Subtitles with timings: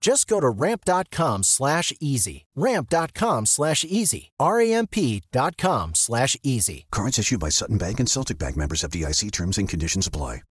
[0.00, 2.46] Just go to ramp.com slash easy.
[2.54, 4.30] Ramp.com slash easy.
[4.38, 6.86] R-A-M-P.com slash easy.
[6.90, 10.42] Cards issued by Sutton Bank and Celtic Bank members of DIC terms and conditions apply.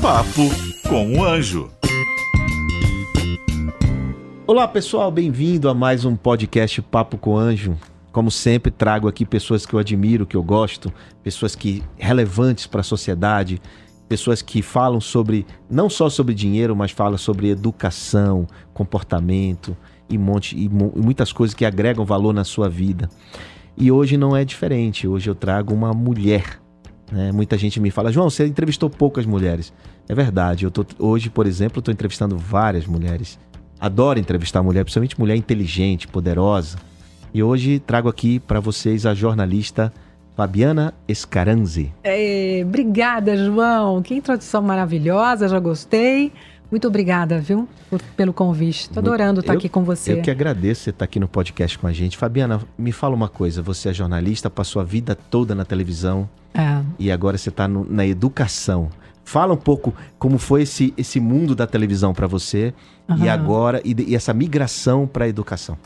[0.00, 0.48] Papo
[0.88, 1.70] com o Anjo.
[4.46, 7.76] Olá pessoal, bem-vindo a mais um podcast Papo com o Anjo.
[8.12, 12.80] Como sempre, trago aqui pessoas que eu admiro, que eu gosto, pessoas que relevantes para
[12.80, 13.60] a sociedade,
[14.08, 19.76] pessoas que falam sobre não só sobre dinheiro, mas falam sobre educação, comportamento
[20.08, 23.08] e, monte, e, mu- muitas coisas que agregam valor na sua vida.
[23.76, 25.06] E hoje não é diferente.
[25.08, 26.60] Hoje eu trago uma mulher.
[27.10, 27.30] né?
[27.32, 29.72] Muita gente me fala, João, você entrevistou poucas mulheres.
[30.08, 30.64] É verdade.
[30.64, 33.38] Eu tô, hoje, por exemplo, estou entrevistando várias mulheres.
[33.78, 36.78] Adoro entrevistar mulher, principalmente mulher inteligente, poderosa.
[37.34, 39.92] E hoje trago aqui para vocês a jornalista
[40.36, 41.92] Fabiana Escaranzi.
[42.04, 44.02] É, obrigada, João.
[44.02, 46.30] Que introdução maravilhosa, já gostei.
[46.70, 48.90] Muito obrigada, viu, por- pelo convite.
[48.90, 50.12] Tô adorando estar Eu- aqui com você.
[50.12, 52.16] Eu que agradeço você estar aqui no podcast com a gente.
[52.18, 53.62] Fabiana, me fala uma coisa.
[53.62, 56.82] Você é jornalista, passou a vida toda na televisão É.
[56.98, 58.88] e agora você está na educação.
[59.24, 62.74] Fala um pouco como foi esse, esse mundo da televisão para você
[63.08, 63.30] e Aham.
[63.32, 65.76] agora e, e essa migração para a educação.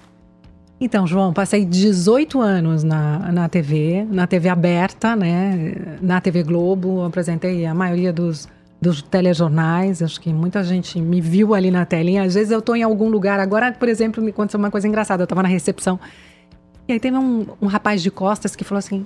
[0.80, 5.74] Então, João, passei 18 anos na, na TV, na TV aberta, né?
[6.00, 8.48] Na TV Globo, apresentei a maioria dos,
[8.80, 10.02] dos telejornais.
[10.02, 12.22] Acho que muita gente me viu ali na telinha.
[12.22, 13.38] Às vezes eu tô em algum lugar.
[13.38, 15.22] Agora, por exemplo, me aconteceu uma coisa engraçada.
[15.22, 16.00] Eu tava na recepção.
[16.88, 19.04] E aí teve um, um rapaz de costas que falou assim: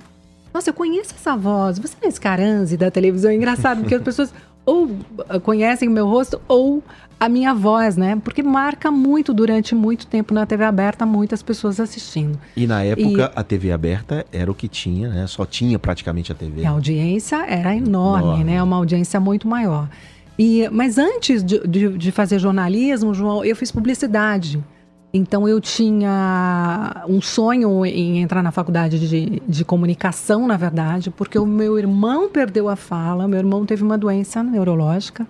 [0.53, 1.77] Nossa, eu conheço essa voz.
[1.77, 3.31] Você não é Scaranzi da televisão?
[3.31, 4.33] É engraçado, porque as pessoas
[4.65, 4.89] ou
[5.29, 6.83] ah, conhecem o meu rosto ou
[7.19, 8.19] a minha voz, né?
[8.23, 12.37] Porque marca muito durante muito tempo na TV aberta, muitas pessoas assistindo.
[12.57, 15.25] E na época a TV aberta era o que tinha, né?
[15.27, 16.61] Só tinha praticamente a TV.
[16.63, 18.43] E a audiência era enorme, Enorme.
[18.43, 18.61] né?
[18.61, 19.87] Uma audiência muito maior.
[20.37, 24.61] E, mas antes de, de- de fazer jornalismo, João, eu fiz publicidade.
[25.15, 31.39] Então eu tinha um sonho em entrar na faculdade de, de comunicação, na verdade, porque
[31.39, 35.25] o meu irmão perdeu a fala, meu irmão teve uma doença neurológica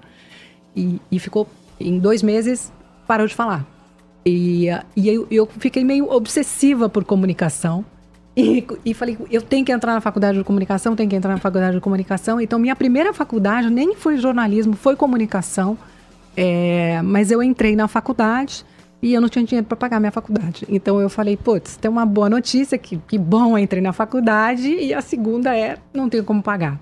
[0.76, 1.48] e, e ficou
[1.80, 2.74] em dois meses
[3.06, 3.64] parou de falar.
[4.26, 7.86] E, e eu, eu fiquei meio obsessiva por comunicação.
[8.36, 11.40] E, e falei, eu tenho que entrar na faculdade de comunicação, tenho que entrar na
[11.40, 12.42] faculdade de comunicação.
[12.42, 15.78] Então, minha primeira faculdade nem foi jornalismo, foi comunicação.
[16.36, 18.66] É, mas eu entrei na faculdade
[19.06, 20.66] e eu não tinha dinheiro para pagar minha faculdade.
[20.68, 24.68] Então, eu falei, putz, tem uma boa notícia, que, que bom, entrei na faculdade.
[24.68, 26.80] E a segunda é, não tenho como pagar.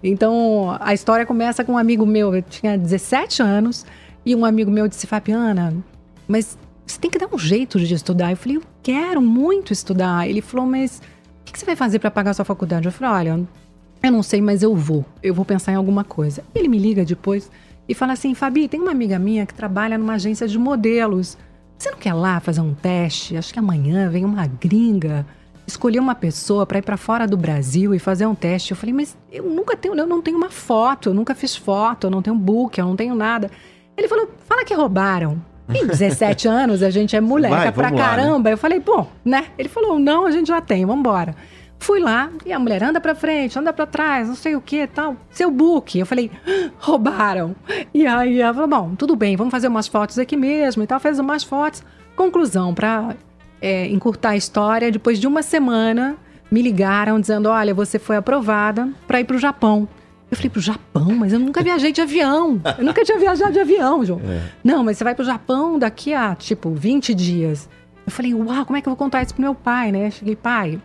[0.00, 3.84] Então, a história começa com um amigo meu, eu tinha 17 anos,
[4.24, 5.74] e um amigo meu disse, Fabiana,
[6.28, 6.56] mas
[6.86, 8.30] você tem que dar um jeito de estudar.
[8.30, 10.28] Eu falei, eu quero muito estudar.
[10.28, 11.02] Ele falou, mas
[11.40, 12.86] o que você vai fazer para pagar sua faculdade?
[12.86, 13.46] Eu falei, olha,
[14.04, 15.04] eu não sei, mas eu vou.
[15.20, 16.44] Eu vou pensar em alguma coisa.
[16.54, 17.50] Ele me liga depois
[17.88, 21.36] e fala assim, Fabi, tem uma amiga minha que trabalha numa agência de modelos.
[21.78, 23.36] Você não quer lá fazer um teste?
[23.36, 25.26] Acho que amanhã vem uma gringa
[25.66, 28.70] escolher uma pessoa para ir para fora do Brasil e fazer um teste.
[28.70, 32.06] Eu falei, mas eu nunca tenho, eu não tenho uma foto, eu nunca fiz foto,
[32.06, 33.50] eu não tenho book, eu não tenho nada.
[33.96, 35.42] Ele falou, fala que roubaram.
[35.68, 37.96] Em 17 anos, a gente é moleca Vai, pra lá, né?
[37.96, 38.50] caramba.
[38.50, 39.46] Eu falei, bom, né?
[39.58, 41.34] Ele falou, não, a gente já tem, vambora.
[41.78, 44.86] Fui lá e a mulher anda pra frente, anda pra trás, não sei o que
[44.86, 45.16] tal.
[45.30, 45.98] Seu book.
[45.98, 47.54] Eu falei, "Ah, roubaram.
[47.94, 50.98] E aí ela falou, bom, tudo bem, vamos fazer umas fotos aqui mesmo e tal.
[50.98, 51.82] Fez umas fotos.
[52.16, 53.14] Conclusão, pra
[53.60, 56.16] é, encurtar a história, depois de uma semana,
[56.50, 59.88] me ligaram dizendo, olha, você foi aprovada pra ir pro Japão.
[60.30, 61.14] Eu falei, pro Japão?
[61.14, 62.60] Mas eu nunca viajei de avião.
[62.78, 64.20] Eu nunca tinha viajado de avião, João.
[64.64, 67.68] Não, mas você vai pro Japão daqui a, tipo, 20 dias.
[68.04, 70.10] Eu falei, uau, como é que eu vou contar isso pro meu pai, né?
[70.10, 70.80] Cheguei, pai,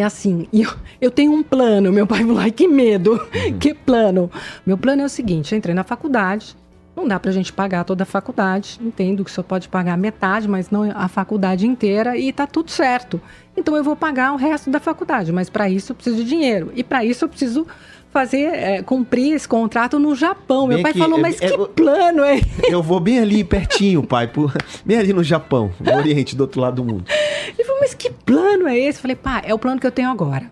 [0.00, 1.92] é assim, eu, eu tenho um plano.
[1.92, 3.20] Meu pai falou, ai, que medo,
[3.60, 4.30] que plano.
[4.66, 6.56] Meu plano é o seguinte, eu entrei na faculdade,
[6.96, 10.70] não dá pra gente pagar toda a faculdade, entendo que só pode pagar metade, mas
[10.70, 13.20] não a faculdade inteira, e tá tudo certo.
[13.56, 16.72] Então eu vou pagar o resto da faculdade, mas para isso eu preciso de dinheiro.
[16.74, 17.66] E para isso eu preciso
[18.10, 20.66] fazer, é, cumprir esse contrato no Japão.
[20.66, 23.44] Meu Bem pai aqui, falou, é- mas é- que plano é Eu vou bem ali
[23.44, 24.52] pertinho, pai, por-
[24.84, 27.04] bem ali no Japão, no Oriente, do outro lado do mundo.
[27.80, 29.00] Mas que plano é esse?
[29.00, 30.50] Falei, pá, é o plano que eu tenho agora.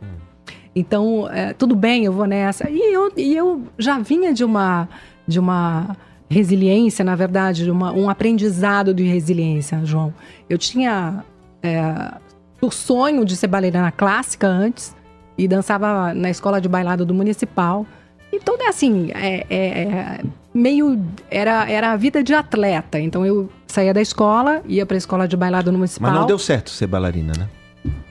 [0.75, 2.69] Então, é, tudo bem, eu vou nessa.
[2.69, 4.88] E eu, e eu já vinha de uma,
[5.26, 5.96] de uma
[6.28, 10.12] resiliência, na verdade, de uma, um aprendizado de resiliência, João.
[10.50, 11.25] Eu tinha
[11.62, 12.12] é,
[12.61, 14.94] o sonho de ser bailarina clássica antes
[15.38, 17.87] e dançava na escola de bailado do municipal.
[18.32, 20.20] Então, é assim, é, é- é
[20.56, 21.00] meio.
[21.31, 22.99] Era, era a vida de atleta.
[22.99, 26.11] Então, eu saía da escola, ia para a escola de bailado no municipal.
[26.11, 27.49] Mas não deu certo ser bailarina, né?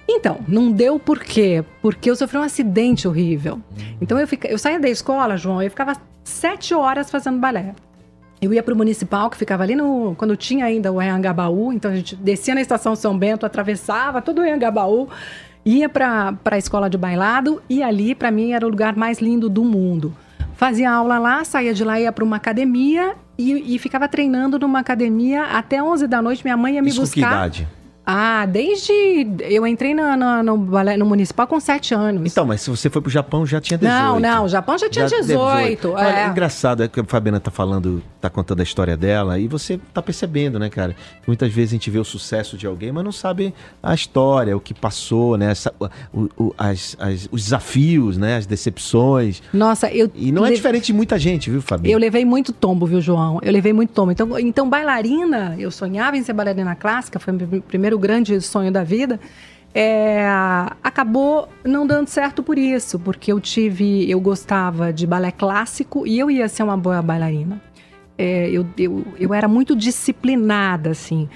[0.08, 1.64] Então, não deu por quê?
[1.82, 3.60] Porque eu sofri um acidente horrível.
[4.00, 7.74] Então eu, fica, eu saía da escola, João, eu ficava sete horas fazendo balé.
[8.42, 10.14] Eu ia pro municipal, que ficava ali no.
[10.16, 14.40] Quando tinha ainda o Anhangabaú, então a gente descia na estação São Bento, atravessava todo
[14.40, 15.10] o Anhangabaú,
[15.66, 19.50] ia pra, pra escola de bailado, e ali, pra mim, era o lugar mais lindo
[19.50, 20.16] do mundo.
[20.56, 24.80] Fazia aula lá, saía de lá, ia pra uma academia e, e ficava treinando numa
[24.80, 26.44] academia até 11 da noite.
[26.44, 27.36] Minha mãe ia me Isso com que buscar.
[27.38, 27.68] idade?
[28.06, 28.92] Ah, desde.
[29.42, 32.32] Eu entrei na- na- no, balé, no municipal com 7 anos.
[32.32, 33.98] Então, mas se você foi pro Japão, já tinha 18.
[33.98, 35.92] não, não, o Japão já tinha 18.
[35.92, 36.24] Olha, é.
[36.24, 39.80] é engraçado é que a Fabiana tá falando, tá contando a história dela, e você
[39.94, 40.96] tá percebendo, né, cara?
[41.26, 44.60] Muitas vezes a gente vê o sucesso de alguém, mas não sabe a história, o
[44.60, 45.52] que passou, né?
[45.52, 45.74] essa-
[46.14, 48.38] o- o- as- as- os desafios, né?
[48.38, 49.42] As decepções.
[49.54, 50.12] Nossa, eu.
[50.16, 51.94] E não é le- diferente de muita gente, viu, Fabiana?
[51.94, 53.40] Eu levei muito tombo, viu, João?
[53.42, 54.12] Eu levei muito tombo.
[54.12, 58.72] Então, então bailarina, eu sonhava em ser bailarina clássica, foi o meu primeiro grande sonho
[58.72, 59.20] da vida.
[59.78, 60.26] É,
[60.82, 66.18] acabou não dando certo por isso, porque eu tive, eu gostava de balé clássico e
[66.18, 67.62] eu ia ser uma boa bailarina.
[68.18, 71.28] É, eu, eu, eu era muito disciplinada, assim,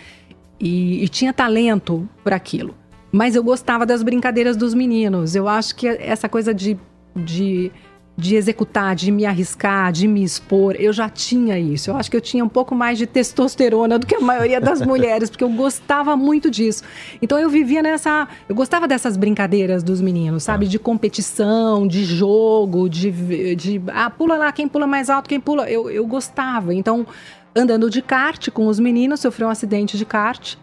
[0.57, 2.73] e, e tinha talento por aquilo.
[3.11, 5.35] Mas eu gostava das brincadeiras dos meninos.
[5.35, 6.77] Eu acho que essa coisa de,
[7.13, 7.71] de,
[8.19, 11.89] de executar, de me arriscar, de me expor, eu já tinha isso.
[11.89, 14.81] Eu acho que eu tinha um pouco mais de testosterona do que a maioria das
[14.85, 16.83] mulheres, porque eu gostava muito disso.
[17.21, 18.27] Então eu vivia nessa.
[18.47, 20.67] Eu gostava dessas brincadeiras dos meninos, sabe?
[20.67, 23.55] De competição, de jogo, de.
[23.55, 25.69] de ah, pula lá, quem pula mais alto, quem pula.
[25.69, 26.73] Eu, eu gostava.
[26.73, 27.07] Então,
[27.55, 30.55] andando de kart com os meninos, sofri um acidente de kart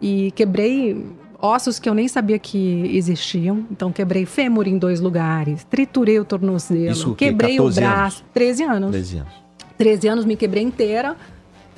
[0.00, 1.04] e quebrei
[1.40, 3.64] ossos que eu nem sabia que existiam.
[3.70, 8.16] Então, quebrei fêmur em dois lugares, triturei o tornozelo, Isso quebrei o 14 braço.
[8.18, 8.24] anos?
[8.34, 8.90] 13 anos.
[8.90, 9.32] 13 anos.
[9.78, 11.16] 13 anos me quebrei inteira.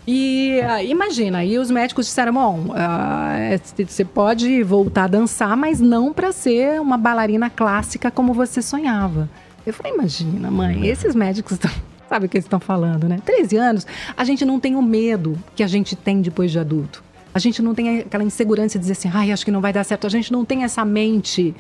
[0.06, 5.78] E ah, imagina, aí os médicos disseram: bom, é, você pode voltar a dançar, mas
[5.78, 9.28] não para ser uma bailarina clássica como você sonhava.
[9.66, 11.70] Eu falei: imagina, mãe, esses médicos estão.
[12.08, 13.20] Sabe o que eles estão falando, né?
[13.24, 13.86] 13 anos,
[14.16, 17.04] a gente não tem o medo que a gente tem depois de adulto.
[17.32, 19.84] A gente não tem aquela insegurança de dizer assim, ai, acho que não vai dar
[19.84, 20.06] certo.
[20.06, 21.54] A gente não tem essa mente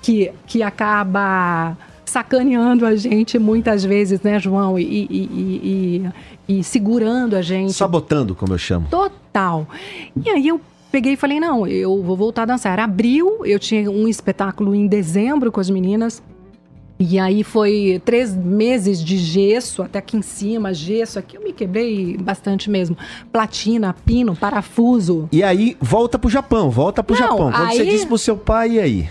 [0.00, 1.76] que, que acaba
[2.06, 4.78] sacaneando a gente muitas vezes, né, João?
[4.78, 6.02] E, e, e,
[6.48, 7.72] e- e segurando a gente.
[7.72, 8.88] Sabotando, como eu chamo.
[8.90, 9.68] Total.
[10.24, 12.72] E aí eu peguei e falei, não, eu vou voltar a dançar.
[12.72, 16.20] Era abril, eu tinha um espetáculo em dezembro com as meninas.
[17.02, 21.18] E aí foi três meses de gesso, até aqui em cima, gesso.
[21.18, 22.94] Aqui eu me quebrei bastante mesmo.
[23.32, 25.26] Platina, pino, parafuso.
[25.32, 27.50] E aí, volta pro Japão, volta pro Não, Japão.
[27.52, 29.10] Quando você aí- disse pro seu pai, e aí?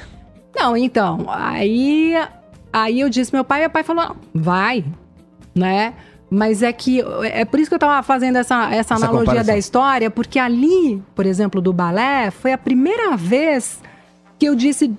[0.55, 2.13] Não, então, aí,
[2.71, 4.85] aí eu disse pro meu pai, e meu pai falou, "Não, vai,
[5.55, 5.95] né?
[6.29, 9.53] Mas é que, é por isso que eu tava fazendo essa, essa, Essa analogia comparação.
[9.53, 13.79] da história, porque ali, por exemplo, do balé, foi a primeira vez
[14.37, 14.93] que eu disse,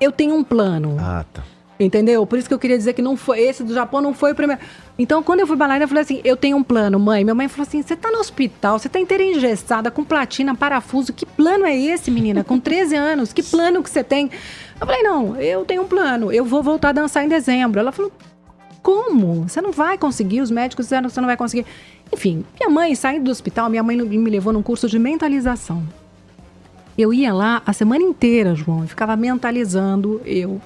[0.00, 0.96] eu tenho um plano.
[1.00, 1.42] Ah, tá.
[1.80, 2.26] Entendeu?
[2.26, 4.34] Por isso que eu queria dizer que não foi esse do Japão não foi o
[4.34, 4.60] primeiro.
[4.98, 7.24] Então, quando eu fui bailarina, eu falei assim: eu tenho um plano, mãe.
[7.24, 11.10] Minha mãe falou assim: você tá no hospital, você tá inteira engessada, com platina, parafuso.
[11.10, 12.44] Que plano é esse, menina?
[12.44, 14.30] Com 13 anos, que plano que você tem?
[14.78, 17.80] Eu falei: não, eu tenho um plano, eu vou voltar a dançar em dezembro.
[17.80, 18.12] Ela falou:
[18.82, 19.48] como?
[19.48, 20.42] Você não vai conseguir?
[20.42, 21.64] Os médicos disseram que você não vai conseguir.
[22.12, 25.82] Enfim, minha mãe, saindo do hospital, minha mãe me levou num curso de mentalização.
[26.98, 30.60] Eu ia lá a semana inteira, João, e ficava mentalizando eu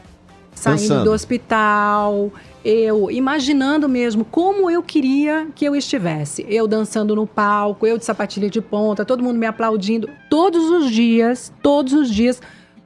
[0.54, 1.04] saindo Pensando.
[1.04, 2.32] do hospital,
[2.64, 6.46] eu imaginando mesmo como eu queria que eu estivesse.
[6.48, 10.08] Eu dançando no palco, eu de sapatilha de ponta, todo mundo me aplaudindo.
[10.30, 12.40] Todos os dias, todos os dias.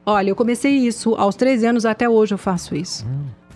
[0.05, 3.07] Olha, eu comecei isso aos 13 anos, até hoje eu faço isso.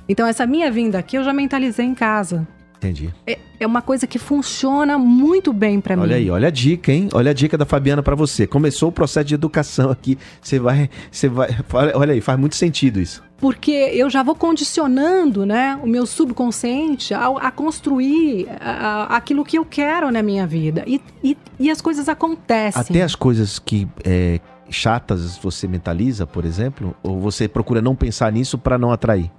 [0.08, 2.46] Então, essa minha vinda aqui, eu já mentalizei em casa.
[2.82, 3.14] Entendi.
[3.26, 6.02] É, é uma coisa que funciona muito bem pra mim.
[6.02, 7.08] Olha aí, olha a dica, hein?
[7.12, 8.44] Olha a dica da Fabiana pra você.
[8.44, 10.18] Começou o processo de educação aqui.
[10.40, 11.48] Você vai, você vai,
[11.94, 13.22] olha, aí, faz muito sentido isso.
[13.38, 19.44] porque eu já vou condicionando né, o meu subconsciente a, a construir a- a- aquilo
[19.44, 20.82] que eu quero na minha vida.
[20.86, 22.80] E, e, e as coisas acontecem.
[22.80, 28.32] Até as coisas que é, chatas você mentaliza, por exemplo, ou você procura não pensar
[28.32, 29.30] nisso pra não atrair?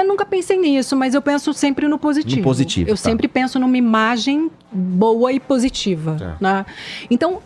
[0.00, 2.38] Eu nunca pensei nisso, mas eu penso sempre no positivo.
[2.38, 3.02] No positivo, Eu tá.
[3.02, 6.16] sempre penso numa imagem boa e positiva.
[6.18, 6.36] Tá.
[6.40, 6.66] Né?
[7.10, 7.40] Então,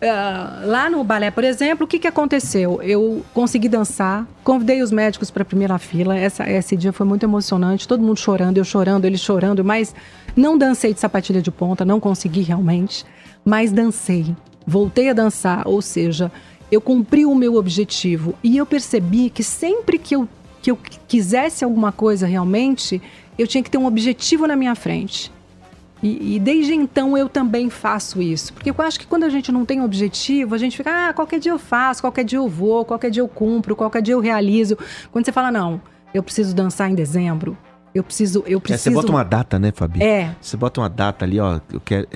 [0.00, 2.80] ah, lá no balé, por exemplo, o que, que aconteceu?
[2.82, 6.16] Eu consegui dançar, convidei os médicos para a primeira fila.
[6.16, 9.94] Essa, esse dia foi muito emocionante, todo mundo chorando, eu chorando, ele chorando, mas
[10.36, 13.04] não dancei de sapatilha de ponta, não consegui realmente,
[13.44, 14.36] mas dancei.
[14.64, 16.30] Voltei a dançar, ou seja,
[16.70, 18.34] eu cumpri o meu objetivo.
[18.42, 20.28] E eu percebi que sempre que eu,
[20.68, 23.00] que eu quisesse alguma coisa realmente,
[23.38, 25.32] eu tinha que ter um objetivo na minha frente.
[26.02, 28.52] E, e desde então eu também faço isso.
[28.52, 31.40] Porque eu acho que quando a gente não tem objetivo, a gente fica, ah, qualquer
[31.40, 34.76] dia eu faço, qualquer dia eu vou, qualquer dia eu cumpro, qualquer dia eu realizo.
[35.10, 35.80] Quando você fala, não,
[36.12, 37.56] eu preciso dançar em dezembro,
[37.94, 38.44] eu preciso.
[38.46, 38.84] Eu É, preciso...
[38.84, 40.02] você bota uma data, né, Fabi?
[40.02, 40.34] É.
[40.40, 41.60] Você bota uma data ali, ó.
[41.72, 42.06] Eu quero,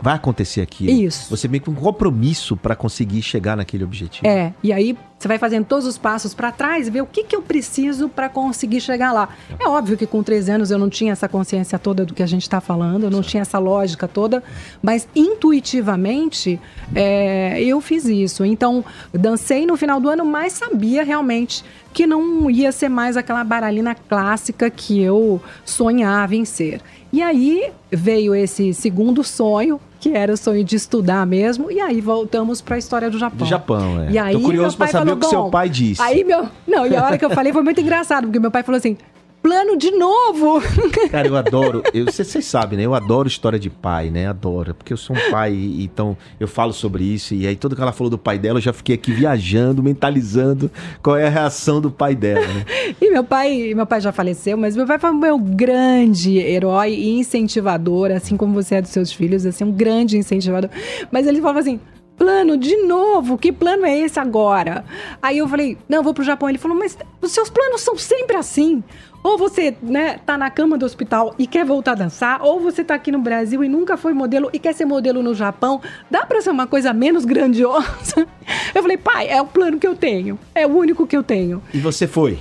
[0.00, 0.90] vai acontecer aqui.
[1.04, 1.34] Isso.
[1.34, 4.26] Você meio que um compromisso para conseguir chegar naquele objetivo.
[4.26, 7.24] É, e aí você vai fazendo todos os passos para trás e ver o que,
[7.24, 9.30] que eu preciso para conseguir chegar lá.
[9.58, 12.26] É óbvio que com 13 anos eu não tinha essa consciência toda do que a
[12.26, 14.44] gente está falando, eu não tinha essa lógica toda,
[14.82, 16.60] mas intuitivamente
[16.94, 18.44] é, eu fiz isso.
[18.44, 21.64] Então, dancei no final do ano, mas sabia realmente
[21.94, 26.82] que não ia ser mais aquela baralhina clássica que eu sonhava em ser.
[27.10, 31.98] E aí veio esse segundo sonho, que era o sonho de estudar mesmo, e aí
[31.98, 33.38] voltamos para a história do Japão.
[33.38, 34.10] Do Japão, é.
[34.10, 36.02] E aí, Tô curioso pra saber falou, o que seu pai disse.
[36.02, 36.46] Aí meu.
[36.68, 38.98] Não, e a hora que eu falei foi muito engraçado, porque meu pai falou assim:
[39.44, 40.62] plano de novo!
[41.12, 41.82] Cara, eu adoro.
[42.06, 42.86] Vocês sabem, né?
[42.86, 44.26] Eu adoro história de pai, né?
[44.26, 44.74] Adoro.
[44.74, 47.34] Porque eu sou um pai, então eu falo sobre isso.
[47.34, 50.70] E aí, tudo que ela falou do pai dela, eu já fiquei aqui viajando, mentalizando
[51.02, 52.64] qual é a reação do pai dela, né?
[52.98, 56.94] E meu pai, meu pai já faleceu, mas meu pai foi o meu grande herói
[56.94, 60.70] e incentivador, assim como você é dos seus filhos, assim, um grande incentivador.
[61.12, 61.78] Mas ele falava assim:
[62.16, 64.84] plano de novo, que plano é esse agora?
[65.22, 66.48] Aí eu falei: não, vou pro Japão.
[66.48, 68.82] Ele falou: mas os seus planos são sempre assim.
[69.22, 72.84] Ou você, né, tá na cama do hospital e quer voltar a dançar, ou você
[72.84, 75.80] tá aqui no Brasil e nunca foi modelo e quer ser modelo no Japão.
[76.10, 78.26] Dá pra ser uma coisa menos grandiosa?
[78.74, 80.38] Eu falei, pai, é o plano que eu tenho.
[80.54, 81.62] É o único que eu tenho.
[81.72, 82.38] E você foi?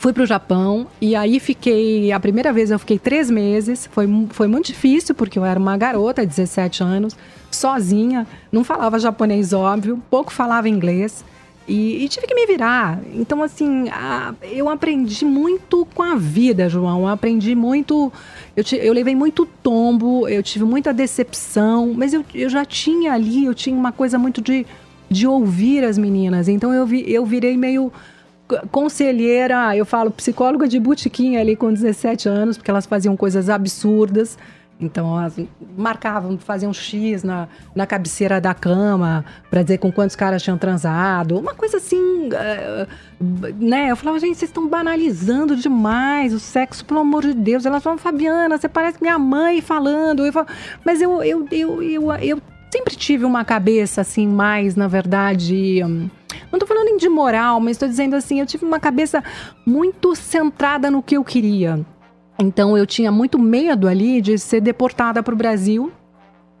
[0.00, 2.10] Fui pro Japão e aí fiquei.
[2.10, 3.86] A primeira vez eu fiquei três meses.
[3.92, 7.14] Foi, foi muito difícil, porque eu era uma garota, 17 anos,
[7.50, 11.22] sozinha, não falava japonês, óbvio, pouco falava inglês.
[11.68, 12.98] E, e tive que me virar.
[13.14, 17.00] Então, assim, a- eu aprendi muito com a vida, João.
[17.02, 18.10] Eu aprendi muito.
[18.56, 23.12] Eu, ti- eu levei muito tombo, eu tive muita decepção, mas eu, eu já tinha
[23.12, 24.66] ali, eu tinha uma coisa muito de,
[25.10, 26.48] de ouvir as meninas.
[26.48, 27.92] Então, eu, vi, eu virei meio
[28.70, 34.36] conselheira, eu falo psicóloga de botiquim ali com 17 anos, porque elas faziam coisas absurdas.
[34.80, 35.38] Então, elas
[35.76, 40.56] marcavam, faziam um X na, na cabeceira da cama para dizer com quantos caras tinham
[40.56, 41.38] transado.
[41.38, 42.86] Uma coisa assim, eh,
[43.58, 43.90] né?
[43.90, 47.66] Eu falava, gente, vocês estão banalizando demais o sexo, pelo amor de Deus.
[47.66, 50.24] Elas falavam, Fabiana, você parece minha mãe falando.
[50.24, 50.46] Eu falo,
[50.82, 55.82] Mas eu, eu, eu, eu, eu sempre tive uma cabeça assim, mais, na verdade.
[55.84, 56.08] hum,
[56.50, 59.22] não tô falando de moral, mas estou dizendo assim, eu tive uma cabeça
[59.66, 61.84] muito centrada no que eu queria.
[62.38, 65.92] Então eu tinha muito medo ali de ser deportada para o Brasil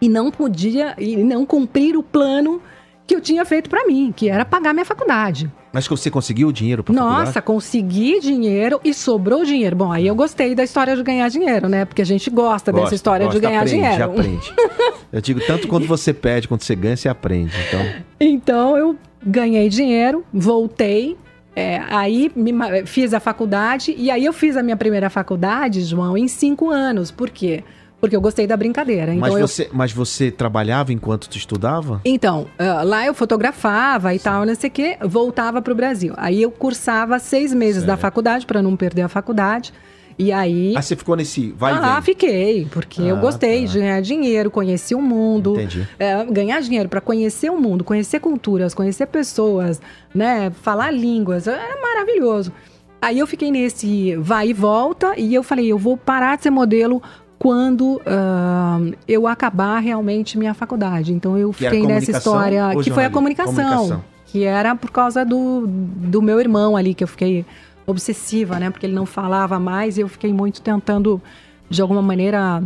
[0.00, 2.60] e não podia e não cumprir o plano
[3.06, 5.50] que eu tinha feito para mim, que era pagar minha faculdade.
[5.72, 7.46] Mas que você conseguiu o dinheiro pra Nossa, faculdade?
[7.46, 9.76] consegui dinheiro e sobrou dinheiro.
[9.76, 11.84] Bom, aí eu gostei da história de ganhar dinheiro, né?
[11.84, 14.04] Porque a gente gosta dessa Gosta, história de gosta, ganhar aprende, dinheiro.
[14.04, 14.54] aprende.
[15.12, 17.52] Eu digo, tanto quando você perde, quando você ganha, você aprende.
[17.68, 17.86] Então,
[18.20, 21.16] Então eu ganhei dinheiro, voltei,
[21.54, 22.52] é, aí me
[22.86, 27.10] fiz a faculdade e aí eu fiz a minha primeira faculdade, João, em cinco anos.
[27.10, 27.62] Por quê?
[27.62, 27.79] Porque
[28.16, 29.12] eu gostei da brincadeira.
[29.14, 32.00] Então mas, eu você, mas você trabalhava enquanto tu estudava?
[32.04, 36.14] Então, ah, lá eu fotografava e tal, não sei o quê, voltava para o Brasil.
[36.16, 38.00] Aí eu cursava seis meses da Certo.
[38.00, 39.72] faculdade para não perder a faculdade.
[40.18, 40.74] E aí.
[40.76, 42.02] Ah, você ficou nesse vai e ah, vem.
[42.02, 43.72] fiquei, porque eu Ah, gostei tá.
[43.72, 45.54] de ganhar dinheiro, conheci o mundo.
[45.54, 45.88] Entendi.
[45.98, 49.80] É, ganhar dinheiro para conhecer o mundo, conhecer culturas, conhecer pessoas,
[50.14, 50.50] né?
[50.62, 52.52] Falar línguas, era maravilhoso.
[53.00, 56.50] Aí eu fiquei nesse vai e volta e eu falei, eu vou parar de ser
[56.50, 57.02] modelo
[57.40, 58.78] quando ah,
[59.08, 61.14] eu acabar realmente minha faculdade.
[61.14, 64.04] Então eu fiquei nessa história que foi a comunicação, Comunicação.
[64.26, 67.46] que era por causa do, do meu irmão ali que eu fiquei
[67.86, 68.68] obsessiva, né?
[68.68, 71.20] Porque ele não falava mais e eu fiquei muito tentando
[71.70, 72.62] de alguma maneira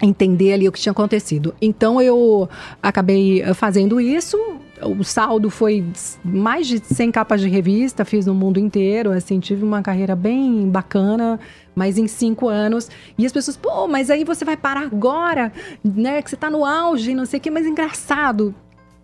[0.00, 1.54] entender ali o que tinha acontecido.
[1.60, 2.48] Então eu
[2.82, 4.38] acabei fazendo isso.
[4.82, 5.84] O saldo foi
[6.22, 10.68] mais de 100 capas de revista, fiz no mundo inteiro, assim, tive uma carreira bem
[10.68, 11.40] bacana,
[11.74, 12.90] mas em cinco anos.
[13.16, 15.52] E as pessoas, pô, mas aí você vai parar agora,
[15.82, 16.20] né?
[16.20, 18.54] Que você tá no auge, não sei o quê, mas engraçado.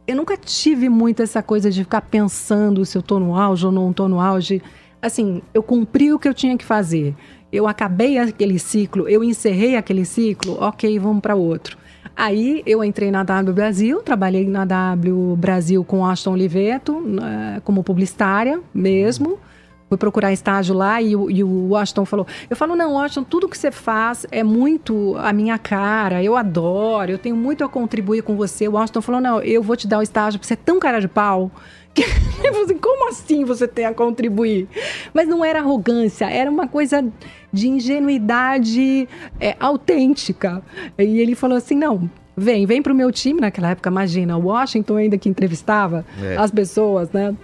[0.06, 3.72] Eu nunca tive muito essa coisa de ficar pensando se eu tô no auge ou
[3.72, 4.60] não tô no auge.
[5.00, 7.14] assim, eu cumpri o que eu tinha que fazer.
[7.52, 11.76] Eu acabei aquele ciclo, eu encerrei aquele ciclo, ok, vamos para outro.
[12.16, 17.82] Aí eu entrei na W Brasil, trabalhei na W Brasil com Aston Oliveto, uh, como
[17.82, 19.38] publicitária mesmo.
[19.88, 23.58] Fui procurar estágio lá e, e, o Washington falou: Eu falo, não, Washington, tudo que
[23.58, 28.34] você faz é muito a minha cara, eu adoro, eu tenho muito a contribuir com
[28.34, 28.66] você.
[28.66, 30.98] O Washington falou: Não, eu vou te dar o estágio porque você é tão cara
[30.98, 31.50] de pau
[32.80, 34.68] como assim você tem a contribuir?
[35.12, 37.04] Mas não era arrogância, era uma coisa
[37.52, 39.08] de ingenuidade
[39.40, 40.62] é, autêntica.
[40.98, 44.96] E ele falou assim: não, vem, vem pro meu time naquela época, imagina, o Washington
[44.96, 46.36] ainda que entrevistava é.
[46.36, 47.34] as pessoas, né?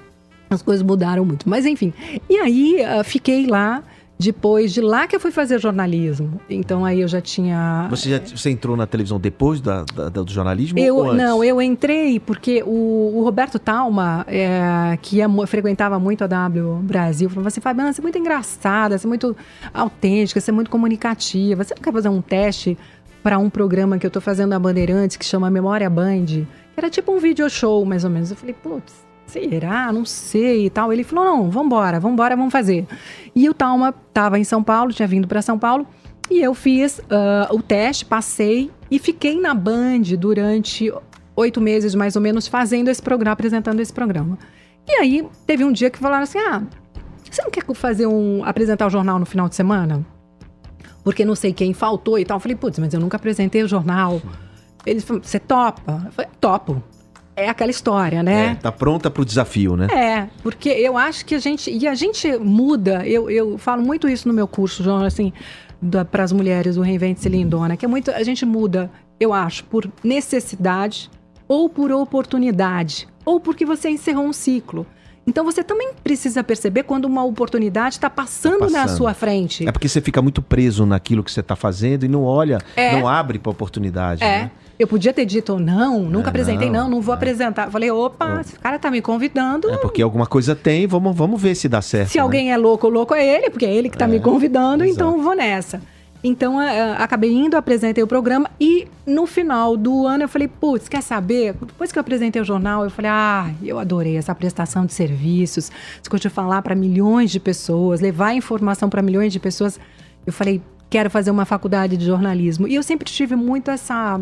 [0.51, 1.49] As coisas mudaram muito.
[1.49, 1.93] Mas enfim.
[2.29, 3.83] E aí uh, fiquei lá.
[4.19, 6.41] Depois de lá que eu fui fazer jornalismo.
[6.51, 7.87] Então aí eu já tinha.
[7.89, 10.77] Você, já, você entrou na televisão depois da, da do jornalismo?
[10.77, 16.27] Eu, Não, eu entrei porque o, o Roberto Talma, é, que ia, frequentava muito a
[16.27, 19.37] W Brasil, falou assim: Fabiana, você é muito engraçada, você é muito
[19.73, 21.63] autêntica, você é muito comunicativa.
[21.63, 22.77] Você não quer fazer um teste
[23.23, 26.45] para um programa que eu estou fazendo na Bandeirantes que chama Memória Band?
[26.77, 28.33] Era tipo um video show, mais ou menos.
[28.33, 29.93] Eu falei, putz será?
[29.93, 30.93] Não sei e tal.
[30.93, 32.87] Ele falou: não, vambora, vambora, vamos fazer.
[33.35, 35.87] E o Talma estava em São Paulo, tinha vindo para São Paulo,
[36.31, 40.93] e eu fiz uh, o teste, passei e fiquei na Band durante
[41.37, 44.39] oito meses, mais ou menos, fazendo esse programa, apresentando esse programa.
[44.87, 46.63] E aí teve um dia que falaram assim: ah,
[47.31, 48.43] você não quer fazer um.
[48.45, 50.05] apresentar o jornal no final de semana?
[51.05, 52.37] Porque não sei quem faltou e tal.
[52.37, 54.21] Eu falei, putz, mas eu nunca apresentei o jornal.
[54.85, 56.03] Eles falaram, você topa?
[56.07, 56.83] Eu falei, topo
[57.39, 58.53] é aquela história, né?
[58.53, 59.87] É, tá pronta para o desafio, né?
[59.87, 61.71] É, porque eu acho que a gente.
[61.71, 65.33] E a gente muda, eu, eu falo muito isso no meu curso, João, assim,
[66.11, 68.11] para as mulheres, o Reinvente-se Lindona, que é muito.
[68.11, 68.91] A gente muda,
[69.21, 71.11] eu acho, por necessidade
[71.47, 74.87] ou por oportunidade, ou porque você encerrou um ciclo.
[75.27, 79.69] Então você também precisa perceber quando uma oportunidade está passando, tá passando, na sua frente.
[79.69, 82.99] É porque você fica muito preso naquilo que você está fazendo e não olha, é.
[82.99, 84.25] não abre para oportunidade.
[84.25, 84.45] É.
[84.45, 84.51] Né?
[84.79, 87.17] Eu podia ter dito, não, nunca é, apresentei, não, não, não vou é.
[87.17, 87.71] apresentar.
[87.71, 89.69] Falei, opa, esse cara tá me convidando.
[89.71, 92.11] É porque alguma coisa tem, vamos, vamos ver se dá certo.
[92.11, 92.23] Se né?
[92.23, 95.01] alguém é louco, louco é ele, porque é ele que tá me é, convidando, exato.
[95.01, 95.81] então vou nessa.
[96.23, 96.59] Então,
[96.99, 101.55] acabei indo, apresentei o programa e no final do ano eu falei, putz, quer saber?
[101.55, 105.71] Depois que eu apresentei o jornal, eu falei, ah, eu adorei essa prestação de serviços,
[106.03, 109.79] escute falar para milhões de pessoas, levar informação para milhões de pessoas.
[110.27, 112.67] Eu falei, quero fazer uma faculdade de jornalismo.
[112.67, 114.21] E eu sempre tive muito essa.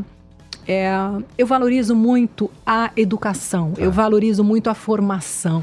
[0.68, 0.88] É,
[1.38, 5.62] eu valorizo muito a educação, eu valorizo muito a formação.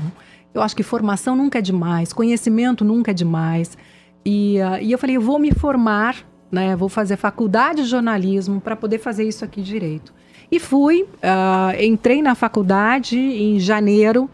[0.53, 3.77] Eu acho que formação nunca é demais, conhecimento nunca é demais.
[4.25, 6.15] E, uh, e eu falei, eu vou me formar,
[6.51, 6.75] né?
[6.75, 10.13] Vou fazer faculdade de jornalismo para poder fazer isso aqui direito.
[10.49, 14.29] E fui, uh, entrei na faculdade em janeiro,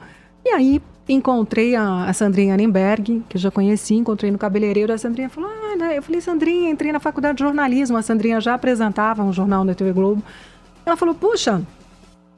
[0.45, 4.93] e aí encontrei a, a Sandrinha Annenberg, que eu já conheci, encontrei no cabeleireiro.
[4.93, 5.97] A Sandrinha falou: Ah, né?
[5.97, 7.97] eu falei, Sandrinha, entrei na faculdade de jornalismo.
[7.97, 10.23] A Sandrinha já apresentava um jornal na TV Globo.
[10.89, 11.61] Ela falou: Puxa,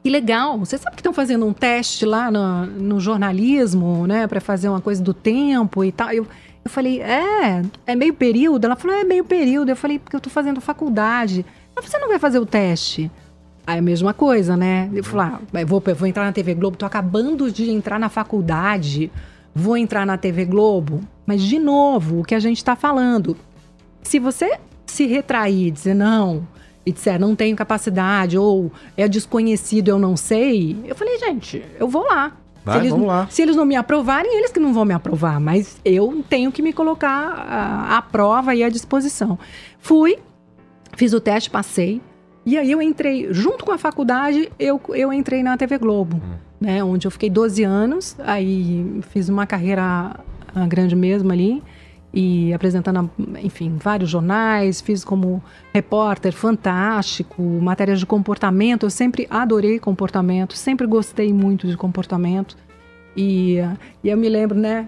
[0.04, 4.42] que legal, você sabe que estão fazendo um teste lá no, no jornalismo, né, para
[4.42, 6.12] fazer uma coisa do tempo e tal.
[6.12, 6.28] Eu,
[6.66, 8.66] eu falei, é, é meio período?
[8.66, 9.70] Ela falou, é meio período.
[9.70, 11.46] Eu falei, porque eu tô fazendo faculdade.
[11.76, 13.12] Mas você não vai fazer o teste?
[13.66, 14.90] Aí a mesma coisa, né?
[14.92, 19.12] Eu falei, ah, vou, vou entrar na TV Globo, tô acabando de entrar na faculdade,
[19.54, 21.02] vou entrar na TV Globo.
[21.28, 23.38] Mas, de novo, o que a gente tá falando,
[24.02, 26.46] se você se retrair dizer não,
[26.86, 31.88] e disser não tenho capacidade, ou é desconhecido, eu não sei, eu falei, gente, eu
[31.88, 32.34] vou lá.
[32.64, 33.28] Vai, se, eles, vamos lá.
[33.30, 36.62] se eles não me aprovarem, eles que não vão me aprovar, mas eu tenho que
[36.62, 39.38] me colocar à, à prova e à disposição.
[39.80, 40.18] Fui,
[40.96, 42.02] fiz o teste, passei,
[42.46, 46.36] e aí eu entrei, junto com a faculdade, eu, eu entrei na TV Globo, hum.
[46.60, 46.84] né?
[46.84, 50.20] Onde eu fiquei 12 anos, aí fiz uma carreira
[50.68, 51.64] grande mesmo ali
[52.14, 53.10] e apresentando,
[53.42, 55.42] enfim, vários jornais, fiz como
[55.74, 62.58] repórter fantástico, matérias de comportamento, eu sempre adorei comportamento, sempre gostei muito de comportamento.
[63.16, 63.58] E,
[64.04, 64.88] e eu me lembro, né,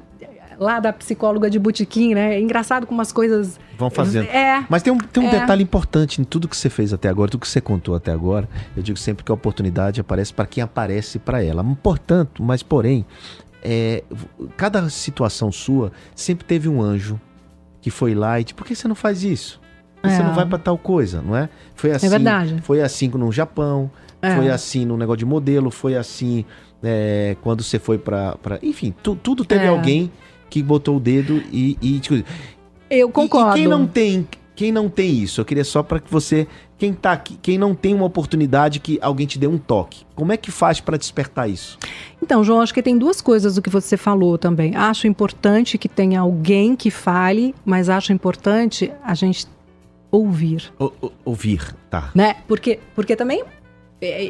[0.59, 2.35] lá da psicóloga de botequim, né?
[2.35, 4.25] É engraçado como as coisas vão fazendo.
[4.25, 4.65] É.
[4.69, 5.39] Mas tem um, tem um é.
[5.39, 8.47] detalhe importante em tudo que você fez até agora, tudo que você contou até agora.
[8.75, 11.63] Eu digo sempre que a oportunidade aparece para quem aparece para ela.
[11.81, 13.05] Portanto, mas porém,
[13.63, 14.03] é,
[14.57, 17.19] cada situação sua sempre teve um anjo
[17.81, 19.59] que foi lá e tipo, por que você não faz isso?
[19.95, 20.17] Por que é.
[20.17, 21.49] você não vai para tal coisa, não é?
[21.75, 22.61] Foi é assim, é verdade.
[22.61, 23.89] Foi assim no Japão,
[24.21, 24.35] é.
[24.35, 26.45] foi assim no negócio de modelo, foi assim
[26.83, 29.69] é, quando você foi para, enfim, tu, tudo teve é.
[29.69, 30.11] alguém
[30.49, 32.23] que botou o dedo e, e tipo,
[32.89, 33.57] eu concordo.
[33.57, 36.47] E, e, quem não tem quem não tem isso, eu queria só para que você,
[36.77, 40.31] quem tá aqui, quem não tem uma oportunidade que alguém te dê um toque, como
[40.31, 41.77] é que faz para despertar isso?
[42.21, 44.75] Então, João, acho que tem duas coisas do que você falou também.
[44.75, 49.47] Acho importante que tenha alguém que fale, mas acho importante a gente
[50.11, 50.71] ouvir.
[50.79, 52.11] O, o, ouvir, tá.
[52.13, 52.35] Né?
[52.47, 53.43] Porque, porque também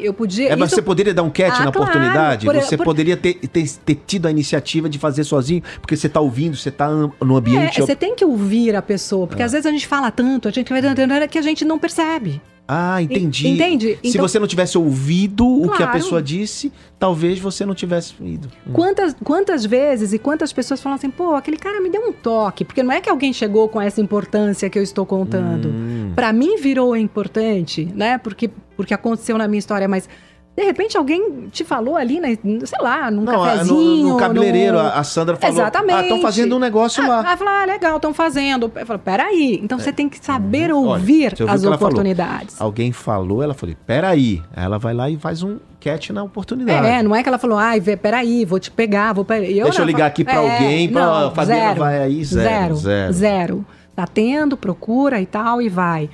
[0.02, 0.48] eu podia.
[0.50, 2.46] É, mas isso- você poderia dar um catch Ah, na claro, oportunidade?
[2.46, 6.08] por- você por- poderia ter, ter, ter tido a iniciativa de fazer sozinho, porque você
[6.08, 7.80] tá ouvindo, você tá no ambiente.
[7.80, 10.50] É, você tem que ouvir a pessoa, porque às vezes a gente fala tanto, a
[10.50, 12.40] gente vai dando que a gente não percebe.
[12.66, 13.46] Ah, entendi.
[13.48, 13.98] Entende?
[14.02, 15.92] Se Então- você não tivesse ouvido o que a Claro.
[15.92, 18.48] pessoa disse, talvez você não tivesse ido.
[18.72, 22.64] Quantas, quantas vezes e quantas pessoas falam assim, pô, aquele cara me deu um toque,
[22.64, 25.68] porque não é que alguém chegou com essa importância que eu estou contando.
[25.68, 26.12] Hum.
[26.14, 28.16] Pra mim virou importante, né?
[28.16, 30.08] Porque, porque aconteceu na minha história, mas
[30.56, 34.06] de repente alguém te falou ali, né, sei lá, num Não, cafezinho.
[34.06, 35.96] no, no cabeleireiro, no- a Sandra falou: Exatamente.
[35.96, 37.30] Ah, estão fazendo um negócio Ah, lá.
[37.30, 38.70] Aí fala, ah, legal, estão fazendo.
[38.76, 39.58] Eu falo, peraí.
[39.62, 40.84] Então você tem que saber Uhum.
[40.86, 42.60] Olha, ouvir você ouviu o as oportunidades.
[42.60, 44.42] Alguém falou, ela falou: peraí.
[44.54, 46.86] Aí ela vai lá e faz um catch na oportunidade.
[46.86, 49.44] É, não é que ela falou, ai, vê, peraí, vou te pegar, vou pegar.
[49.46, 52.24] Eu Deixa eu ligar aqui pra é, alguém, pra- não, a Fabiana zero, vai aí,
[52.24, 53.12] zero, zero, zero.
[53.12, 53.66] zero.
[53.94, 56.08] Tá tendo, procura e tal, e vai.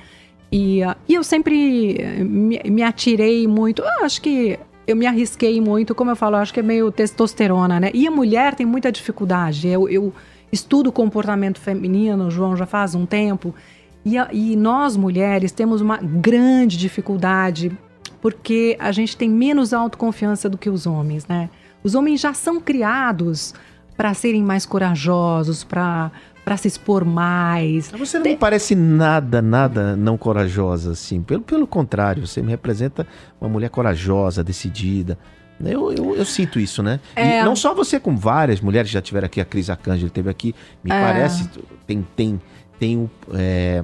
[0.51, 5.95] E, e eu sempre me, me atirei muito, eu acho que eu me arrisquei muito,
[5.95, 7.91] como eu falo, eu acho que é meio testosterona, né?
[7.93, 9.67] E a mulher tem muita dificuldade.
[9.67, 10.13] Eu, eu
[10.51, 13.55] estudo comportamento feminino, João, já faz um tempo.
[14.03, 17.71] E, e nós, mulheres, temos uma grande dificuldade
[18.19, 21.49] porque a gente tem menos autoconfiança do que os homens, né?
[21.83, 23.53] Os homens já são criados
[23.97, 26.11] para serem mais corajosos, para
[26.43, 27.89] para se expor mais.
[27.91, 31.21] Você não me parece nada, nada não corajosa, assim.
[31.21, 33.05] Pelo, pelo contrário, você me representa
[33.39, 35.17] uma mulher corajosa, decidida.
[35.63, 36.99] Eu, eu, eu sinto isso, né?
[37.15, 37.43] E É.
[37.43, 40.91] não só você, com várias mulheres já tiveram aqui, a Cris Arcângelo teve aqui, me
[40.91, 40.99] É.
[40.99, 41.47] parece,
[41.85, 42.41] tem, tem,
[42.79, 43.83] tem o- é,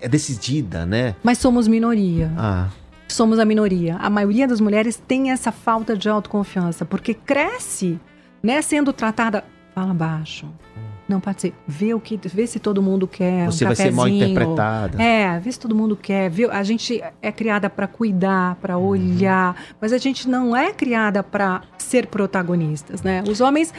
[0.00, 1.16] é decidida, né?
[1.24, 2.30] Mas somos minoria.
[2.36, 2.68] Ah,
[3.08, 3.96] Somos a minoria.
[4.00, 8.00] A maioria das mulheres tem essa falta de autoconfiança, porque cresce,
[8.42, 10.46] né, sendo tratada fala baixo.
[11.08, 11.56] Não participa.
[11.68, 15.00] Vê o que, vê se todo mundo quer você um vai ser mal interpretada.
[15.00, 16.28] É, vê se todo mundo quer.
[16.28, 16.50] Viu?
[16.50, 18.86] A gente é criada para cuidar, para Uhum.
[18.86, 23.22] olhar, mas a gente não é criada para ser protagonistas, né?
[23.28, 23.72] Os homens,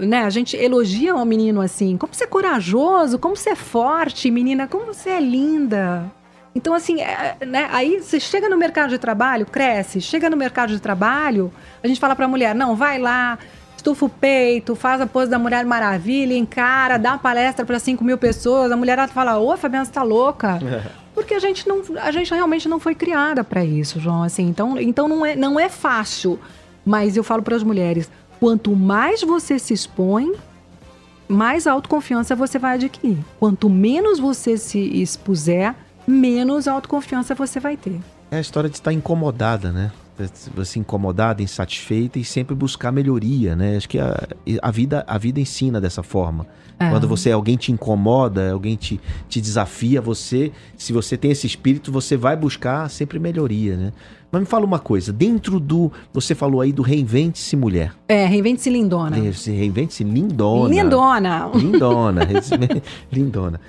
[0.00, 0.24] né?
[0.24, 4.66] A gente elogia o menino assim, como você é corajoso, como você é forte, menina,
[4.66, 6.10] como você é linda.
[6.54, 7.68] Então, assim, é, né?
[7.70, 12.00] Aí você chega no mercado de trabalho, cresce, chega no mercado de trabalho, a gente
[12.00, 13.38] fala para a mulher, não, vai lá,
[13.80, 18.04] estufa o peito, faz a pose da Mulher Maravilha, encara, dá uma palestra para 5
[18.04, 20.58] mil pessoas, a mulherada fala, ô, Fabiana, você tá louca?
[21.14, 24.22] Porque a gente não, a gente realmente não foi criada para isso, João.
[24.22, 26.38] Assim, então, então não é, não é fácil.
[26.84, 30.32] Mas eu falo para as mulheres, quanto mais você se expõe,
[31.28, 33.18] mais autoconfiança você vai adquirir.
[33.38, 35.74] Quanto menos você se expuser,
[36.06, 38.00] menos autoconfiança você vai ter.
[38.30, 39.90] É a história de estar incomodada, né?
[40.54, 43.76] Você incomodada, insatisfeita e sempre buscar melhoria, né?
[43.76, 44.28] Acho que a,
[44.62, 46.46] a, vida, a vida ensina dessa forma.
[46.78, 46.88] É.
[46.88, 51.92] Quando você alguém te incomoda, alguém te, te desafia, você, se você tem esse espírito,
[51.92, 53.92] você vai buscar sempre melhoria, né?
[54.32, 57.92] Mas me fala uma coisa, dentro do, você falou aí do reinvente-se mulher.
[58.08, 59.16] É, reinvente-se lindona.
[59.16, 60.72] Reinvente-se lindona.
[60.72, 61.50] Lindona.
[61.54, 62.20] Lindona.
[63.12, 63.60] lindona.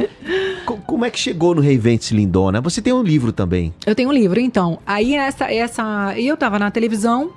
[0.77, 2.61] Co- Como é que chegou no Reinvente-se lindona?
[2.61, 3.73] Você tem um livro também.
[3.85, 4.79] Eu tenho um livro, então.
[4.85, 5.51] Aí essa.
[5.51, 7.31] essa eu tava na televisão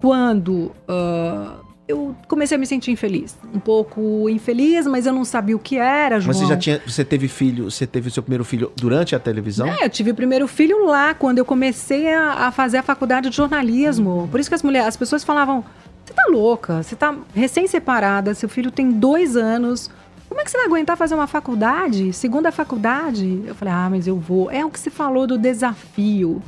[0.00, 3.36] quando ah, eu comecei a me sentir infeliz.
[3.54, 6.28] Um pouco infeliz, mas eu não sabia o que era, João.
[6.28, 9.18] Mas você já tinha, você teve filho, você teve o seu primeiro filho durante a
[9.18, 9.66] televisão?
[9.66, 13.28] É, eu tive o primeiro filho lá, quando eu comecei a, a fazer a faculdade
[13.28, 14.28] de jornalismo.
[14.30, 15.64] Por isso que as mulheres, as pessoas falavam:
[16.04, 19.90] você tá louca, você tá recém-separada, seu filho tem dois anos.
[20.30, 22.12] Como é que você vai aguentar fazer uma faculdade?
[22.12, 23.42] Segunda faculdade?
[23.44, 24.48] Eu falei, ah, mas eu vou.
[24.48, 26.40] É o que se falou do desafio.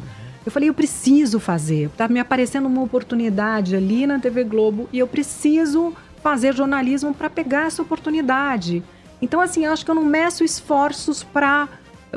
[0.46, 1.90] Eu falei, eu preciso fazer.
[1.96, 5.92] Tá me aparecendo uma oportunidade ali na TV Globo e eu preciso
[6.22, 8.84] fazer jornalismo para pegar essa oportunidade.
[9.20, 11.68] Então, assim, acho que eu não meço esforços para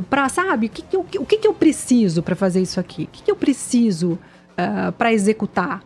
[0.10, 3.04] para sabe o que, que eu, o que, que eu preciso para fazer isso aqui
[3.04, 4.20] o que, que eu preciso
[4.98, 5.82] para executar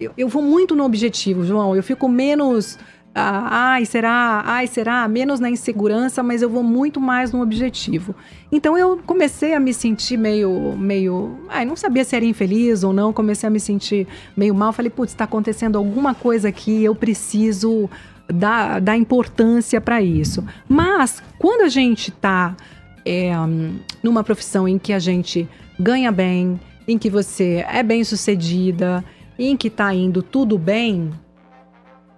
[0.00, 2.76] eu, eu vou muito no objetivo João eu fico menos
[3.14, 4.42] ah, ai será?
[4.46, 5.06] Ai será?
[5.06, 8.14] Menos na insegurança mas eu vou muito mais no objetivo.
[8.50, 12.92] Então eu comecei a me sentir meio meio ai não sabia se era infeliz ou
[12.92, 14.72] não comecei a me sentir meio mal.
[14.72, 17.88] Falei putz está acontecendo alguma coisa aqui eu preciso
[18.32, 20.44] dar, dar importância para isso.
[20.68, 22.56] Mas quando a gente está
[23.04, 25.48] é, hum, numa profissão em que a gente
[25.78, 29.04] ganha bem, em que você é bem sucedida,
[29.38, 31.10] em que tá indo tudo bem,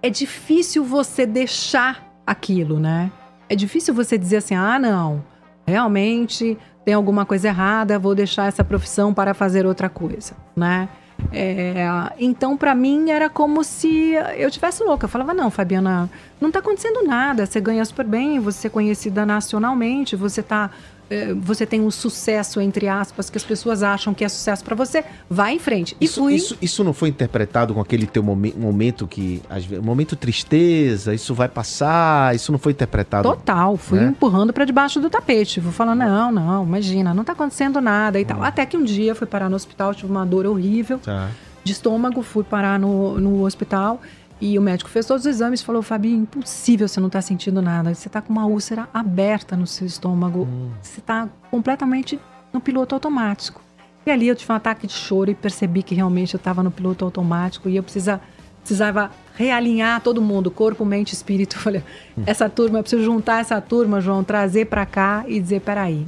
[0.01, 3.11] é difícil você deixar aquilo, né?
[3.47, 5.23] É difícil você dizer assim: ah, não,
[5.65, 10.87] realmente tem alguma coisa errada, vou deixar essa profissão para fazer outra coisa, né?
[11.31, 11.87] É,
[12.19, 15.05] então, para mim, era como se eu tivesse louca.
[15.05, 17.45] Eu falava, não, Fabiana, não tá acontecendo nada.
[17.45, 20.94] Você ganha super bem, você é conhecida nacionalmente, você tá é,
[21.41, 25.03] você tem um sucesso, entre aspas, que as pessoas acham que é sucesso para você,
[25.29, 25.95] vai em frente.
[25.99, 26.35] E isso, fui...
[26.35, 29.41] isso, isso não foi interpretado com aquele teu momen momento que.
[29.79, 33.27] Um momento tristeza, isso vai passar, isso não foi interpretado.
[33.27, 34.07] Total, fui né?
[34.07, 35.59] empurrando para debaixo do tapete.
[35.59, 38.27] Vou falando, não, não, imagina, não tá acontecendo nada e hum.
[38.27, 38.43] tal.
[38.43, 41.29] Até que um dia fui parar no hospital, tive uma dor horrível tá.
[41.63, 44.01] de estômago, fui parar no, no hospital.
[44.39, 47.23] E o médico fez todos os exames e falou: Fabi, impossível você não estar tá
[47.23, 47.93] sentindo nada.
[47.93, 50.43] Você está com uma úlcera aberta no seu estômago.
[50.43, 50.71] Hum.
[50.81, 52.19] Você está completamente
[52.51, 53.61] no piloto automático.
[54.05, 56.69] E ali eu tive um ataque de choro e percebi que realmente eu estava no
[56.69, 58.21] piloto automático e eu precisa,
[58.59, 61.55] precisava realinhar todo mundo, corpo, mente, espírito.
[61.55, 61.83] Eu falei:
[62.17, 62.23] hum.
[62.25, 66.05] essa turma, eu preciso juntar essa turma, João, trazer para cá e dizer: peraí,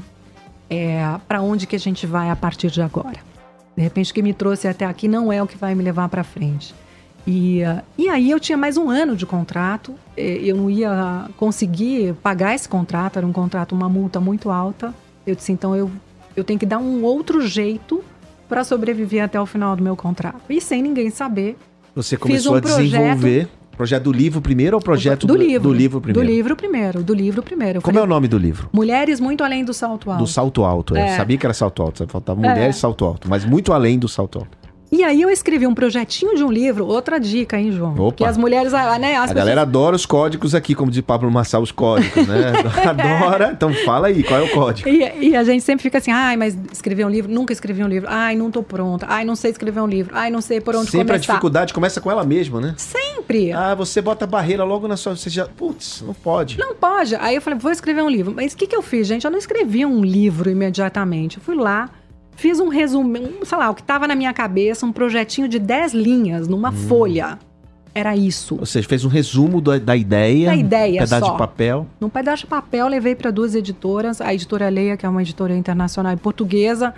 [0.70, 3.26] é, para onde que a gente vai a partir de agora?
[3.76, 6.10] De repente, o que me trouxe até aqui não é o que vai me levar
[6.10, 6.74] para frente.
[7.28, 7.60] E,
[7.98, 12.70] e aí eu tinha mais um ano de contrato, eu não ia conseguir pagar esse
[12.70, 14.94] contrato, era um contrato, uma multa muito alta.
[15.26, 15.92] Eu disse, então eu,
[16.38, 18.02] eu tenho que dar um outro jeito
[18.48, 20.40] para sobreviver até o final do meu contrato.
[20.50, 21.58] E sem ninguém saber.
[21.94, 25.74] Você começou um a desenvolver Projeto do livro primeiro ou projeto do, do, livro, do
[25.74, 26.28] livro primeiro?
[26.28, 27.80] Do livro primeiro, do livro primeiro.
[27.80, 28.68] Como falei, é o nome do livro?
[28.74, 30.24] Mulheres muito além do salto alto.
[30.24, 31.10] Do salto alto, é.
[31.10, 31.16] é.
[31.16, 32.80] Sabia que era salto alto, faltava mulheres é.
[32.80, 34.58] salto alto, mas muito além do salto alto.
[34.92, 37.94] E aí eu escrevi um projetinho de um livro, outra dica, hein, João?
[37.98, 38.18] Opa.
[38.18, 39.16] Que as mulheres, ah, né?
[39.16, 39.38] As a pessoas...
[39.38, 42.54] galera adora os códigos aqui, como diz Pablo Massal, os códigos, né?
[42.88, 43.52] adora.
[43.52, 44.88] Então fala aí, qual é o código?
[44.88, 47.88] E, e, a gente sempre fica assim, ai, mas escrever um livro, nunca escrevi um
[47.88, 48.08] livro.
[48.10, 49.06] Ai, não tô pronta.
[49.10, 50.14] Ai, não sei escrever um livro.
[50.16, 51.14] Ai, não sei por onde sempre começar.
[51.14, 52.74] Sempre a dificuldade começa com ela mesma, né?
[52.78, 53.52] Sempre.
[53.52, 55.18] Ah, você bota barreira logo na sua...
[55.18, 55.46] Você já...
[55.48, 56.58] Putz, não pode.
[56.58, 57.16] Não pode.
[57.16, 58.34] Aí eu falei, vou escrever um livro.
[58.34, 59.26] Mas o que, que eu fiz, gente?
[59.26, 61.38] Eu não escrevi um livro imediatamente.
[61.38, 61.90] Eu fui lá
[62.38, 65.58] Fiz um resumo, um, sei lá, o que estava na minha cabeça, um projetinho de
[65.58, 66.88] 10 linhas numa hum.
[66.88, 67.40] folha.
[67.96, 68.58] Era isso.
[68.60, 70.50] Ou seja, fez um resumo da, da ideia.
[70.50, 71.32] Da ideia, um pedaço só.
[71.32, 71.88] de papel.
[72.00, 74.22] Num pedaço de papel, levei para duas editoras.
[74.22, 76.94] A editora Leia, que é uma editora internacional e portuguesa,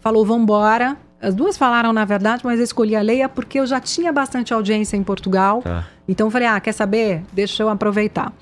[0.00, 0.96] falou: vambora.
[1.22, 4.52] As duas falaram, na verdade, mas eu escolhi a Leia porque eu já tinha bastante
[4.52, 5.62] audiência em Portugal.
[5.62, 5.86] Tá.
[6.08, 7.22] Então eu falei: ah, quer saber?
[7.32, 8.32] Deixa eu aproveitar.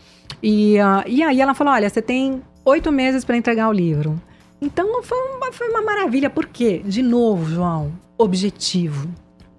[0.42, 4.18] E, uh, e aí ela falou: olha, você tem oito meses para entregar o livro.
[4.60, 6.28] Então foi uma, foi uma maravilha.
[6.28, 6.82] Por quê?
[6.84, 9.08] De novo, João, objetivo.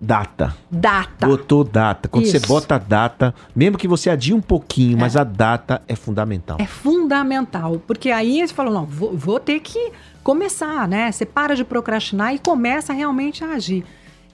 [0.02, 0.56] Data.
[0.72, 1.28] Data.
[1.28, 2.08] Botou data.
[2.08, 2.40] Quando Isso.
[2.40, 5.02] você bota data, mesmo que você adie um pouquinho, é.
[5.02, 6.58] mas a data é fundamental.
[6.60, 7.82] É fundamental.
[7.86, 9.92] Porque aí você falou, não, vou, vou ter que
[10.24, 11.12] começar, né?
[11.12, 13.84] Você para de procrastinar e começa realmente a agir.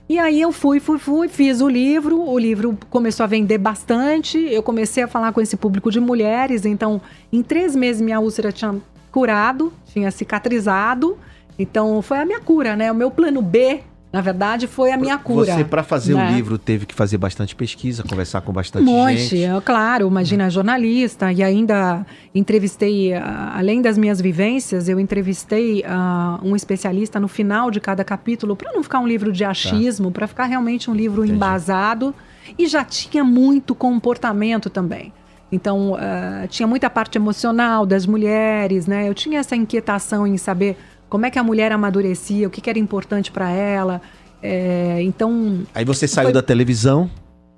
[0.08, 4.38] E aí eu fui, fui, fui, fiz o livro, o livro começou a vender bastante,
[4.38, 7.02] eu comecei a falar com esse público de mulheres, então
[7.34, 8.80] em três meses minha úlcera tinha
[9.16, 11.18] curado, tinha cicatrizado.
[11.58, 12.92] Então foi a minha cura, né?
[12.92, 13.80] O meu plano B,
[14.12, 15.56] na verdade, foi a minha cura.
[15.56, 16.30] Você, para fazer né?
[16.30, 19.64] o livro, teve que fazer bastante pesquisa, conversar com bastante um monte, gente.
[19.64, 27.18] Claro, imagina, jornalista, e ainda entrevistei, além das minhas vivências, eu entrevistei uh, um especialista
[27.18, 29.52] no final de cada capítulo, para não ficar um livro de tá.
[29.52, 30.12] achismo, tá.
[30.12, 31.38] para ficar realmente um livro Entendi.
[31.38, 32.14] embasado.
[32.60, 35.14] E já tinha muito comportamento também.
[35.52, 39.08] Então, uh, tinha muita parte emocional das mulheres, né?
[39.08, 40.76] Eu tinha essa inquietação em saber
[41.10, 44.02] como é que a mulher amadurecia, o que, que era importante para ela.
[44.42, 45.62] É, então.
[45.74, 46.34] Aí você saiu foi...
[46.34, 47.10] da televisão.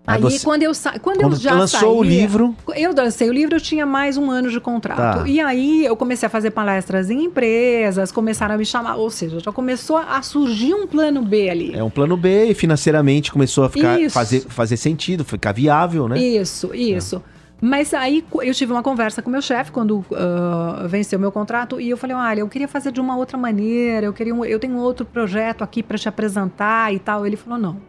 [0.05, 0.45] Aí, você...
[0.45, 0.97] quando eu sa...
[0.99, 4.31] quando, quando eu já lançou o livro, eu lancei o livro, eu tinha mais um
[4.31, 5.19] ano de contrato.
[5.19, 5.27] Tá.
[5.27, 9.41] E aí eu comecei a fazer palestras em empresas, começaram a me chamar, ou seja,
[9.41, 11.75] já começou a surgir um plano B ali.
[11.75, 16.17] É um plano B e financeiramente começou a ficar fazer, fazer sentido, ficar viável, né?
[16.17, 17.17] Isso, isso.
[17.33, 17.36] É.
[17.59, 21.89] Mas aí eu tive uma conversa com meu chefe quando uh, venceu meu contrato e
[21.89, 24.77] eu falei, olha, eu queria fazer de uma outra maneira, eu queria um, eu tenho
[24.77, 27.25] outro projeto aqui para te apresentar e tal.
[27.25, 27.81] Ele falou, não,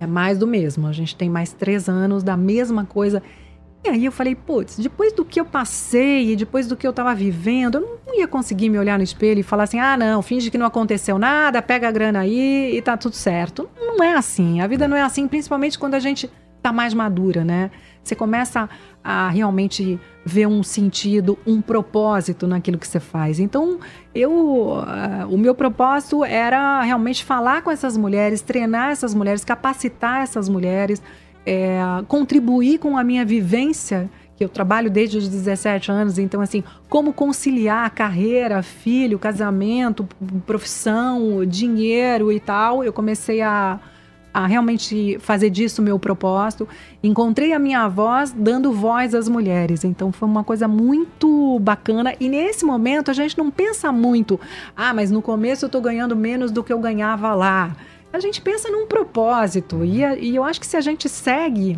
[0.00, 0.86] é mais do mesmo.
[0.86, 3.22] A gente tem mais três anos da mesma coisa.
[3.84, 6.92] E aí eu falei, putz, depois do que eu passei e depois do que eu
[6.92, 10.20] tava vivendo, eu não ia conseguir me olhar no espelho e falar assim, ah, não,
[10.20, 13.68] finge que não aconteceu nada, pega a grana aí e tá tudo certo.
[13.78, 14.60] Não é assim.
[14.60, 17.70] A vida não é assim, principalmente quando a gente tá mais madura, né?
[18.08, 18.68] Você começa
[19.04, 23.38] a realmente ver um sentido, um propósito naquilo que você faz.
[23.38, 23.78] Então,
[24.14, 30.22] eu, uh, o meu propósito era realmente falar com essas mulheres, treinar essas mulheres, capacitar
[30.22, 31.02] essas mulheres,
[31.44, 36.62] é, contribuir com a minha vivência que eu trabalho desde os 17 anos, então assim,
[36.88, 40.08] como conciliar carreira, filho, casamento,
[40.46, 43.80] profissão, dinheiro e tal, eu comecei a,
[44.38, 46.68] a realmente fazer disso meu propósito.
[47.02, 49.82] Encontrei a minha voz dando voz às mulheres.
[49.82, 52.14] Então foi uma coisa muito bacana.
[52.20, 54.38] E nesse momento a gente não pensa muito,
[54.76, 57.76] ah, mas no começo eu tô ganhando menos do que eu ganhava lá.
[58.12, 59.84] A gente pensa num propósito.
[59.84, 61.76] E, e eu acho que se a gente segue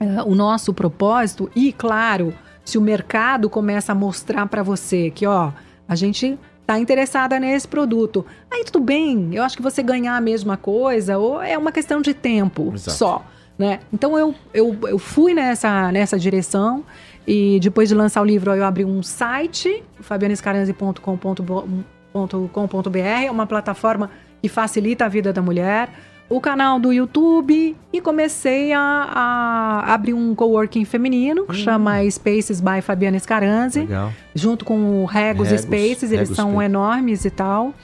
[0.00, 5.26] uh, o nosso propósito, e claro, se o mercado começa a mostrar para você que,
[5.26, 5.52] ó,
[5.86, 8.24] a gente tá interessada nesse produto.
[8.50, 12.00] Aí tudo bem, eu acho que você ganhar a mesma coisa, ou é uma questão
[12.00, 12.96] de tempo Exato.
[12.96, 13.24] só.
[13.58, 13.80] Né?
[13.92, 16.84] Então eu, eu, eu fui nessa, nessa direção
[17.26, 24.48] e depois de lançar o livro eu abri um site, fabianescaranzi.com.br, é uma plataforma que
[24.48, 25.90] facilita a vida da mulher
[26.28, 31.54] o canal do YouTube e comecei a, a abrir um coworking feminino que hum.
[31.54, 34.12] chama Spaces by Fabiana Scaranzi, Legal.
[34.34, 36.64] junto com o Regos, Regos Spaces, eles Regos são Space.
[36.64, 37.74] enormes e tal.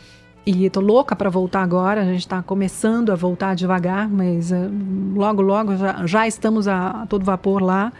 [0.46, 4.70] E tô louca para voltar agora, a gente está começando a voltar devagar, mas uh,
[5.14, 7.92] logo, logo já, já estamos a, a, todo vapor lá.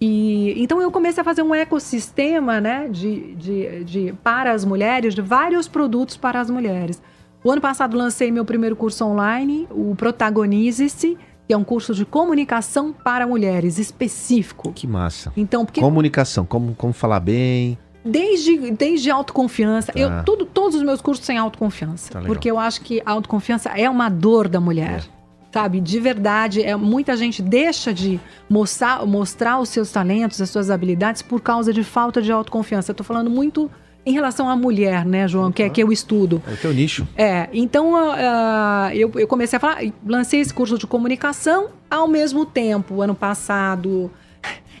[0.00, 5.12] E então eu comecei a fazer um ecossistema né, de, de, de, para as mulheres,
[5.12, 7.02] de vários produtos para as mulheres.
[7.42, 12.04] O ano passado lancei meu primeiro curso online, o Protagonize-se, que é um curso de
[12.04, 14.72] comunicação para mulheres específico.
[14.72, 15.32] Que massa.
[15.36, 17.78] Então, porque comunicação, como, como falar bem.
[18.04, 19.92] Desde, desde autoconfiança.
[19.92, 19.98] Tá.
[19.98, 22.12] Eu, tudo, todos os meus cursos têm autoconfiança.
[22.12, 25.04] Tá porque eu acho que a autoconfiança é uma dor da mulher.
[25.14, 25.18] É.
[25.50, 28.20] Sabe, de verdade, é, muita gente deixa de
[28.50, 32.90] mostrar, mostrar os seus talentos, as suas habilidades por causa de falta de autoconfiança.
[32.90, 33.70] Eu tô falando muito
[34.08, 36.42] em relação à mulher, né, João, que é que eu estudo.
[36.48, 37.06] É o teu nicho.
[37.14, 42.46] É, então uh, eu, eu comecei a falar, lancei esse curso de comunicação ao mesmo
[42.46, 44.10] tempo, ano passado.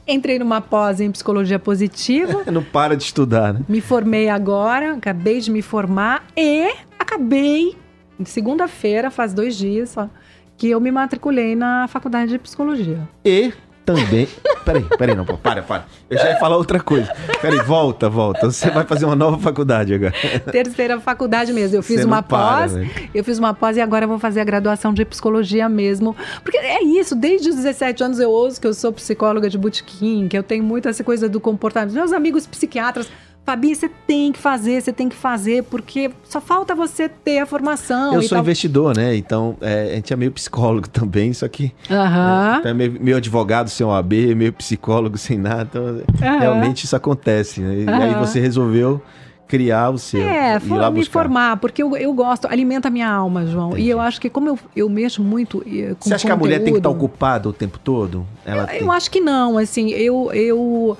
[0.06, 2.42] Entrei numa pós em psicologia positiva.
[2.50, 3.60] Não para de estudar, né?
[3.68, 7.76] Me formei agora, acabei de me formar e acabei,
[8.24, 10.08] segunda-feira, faz dois dias só,
[10.56, 13.06] que eu me matriculei na faculdade de psicologia.
[13.22, 13.52] E
[13.88, 14.28] também.
[14.66, 15.86] Peraí, peraí, não, para, para.
[16.10, 17.10] Eu já ia falar outra coisa.
[17.40, 18.50] Peraí, volta, volta.
[18.50, 20.12] Você vai fazer uma nova faculdade agora.
[20.52, 21.78] Terceira faculdade mesmo.
[21.78, 22.72] Eu fiz Você uma pós.
[22.72, 26.14] Para, eu fiz uma pós e agora eu vou fazer a graduação de psicologia mesmo.
[26.42, 30.28] Porque é isso, desde os 17 anos eu ouço que eu sou psicóloga de botequim,
[30.28, 31.94] que eu tenho muito essa coisa do comportamento.
[31.94, 33.08] Meus amigos psiquiatras
[33.48, 37.46] Fabi, você tem que fazer, você tem que fazer, porque só falta você ter a
[37.46, 38.12] formação.
[38.12, 38.40] Eu sou tal.
[38.40, 39.16] investidor, né?
[39.16, 41.72] Então, é, a gente é meio psicólogo também, só que.
[41.88, 42.66] Uhum.
[42.66, 46.04] É, é meio, meio, advogado sem OAB, meio psicólogo sem nada.
[46.14, 46.38] Então, uhum.
[46.38, 47.62] realmente isso acontece.
[47.62, 47.84] Né?
[47.84, 49.00] E aí você resolveu
[49.46, 50.20] criar o seu.
[50.20, 53.70] É, for, me formar, porque eu, eu gosto, alimenta a minha alma, João.
[53.70, 53.84] Entendi.
[53.84, 56.32] E eu acho que como eu, eu mexo muito eh, com Você acha conteúdo, que
[56.32, 58.26] a mulher tem que estar ocupada o tempo todo?
[58.44, 60.98] Ela eu, eu acho que não, assim, eu, eu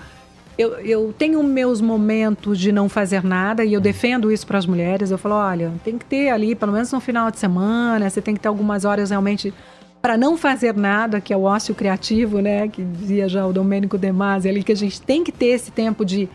[0.58, 4.66] eu, eu tenho meus momentos de não fazer nada e eu defendo isso para as
[4.66, 5.12] mulheres.
[5.12, 8.34] Eu falo, olha, tem que ter ali, pelo menos no final de semana, você tem
[8.34, 9.54] que ter algumas horas realmente
[10.02, 12.68] para não fazer nada, que é o ócio criativo, né?
[12.68, 15.70] Que dizia já o Domênico De Masi ali, que a gente tem que ter esse
[15.70, 16.28] tempo de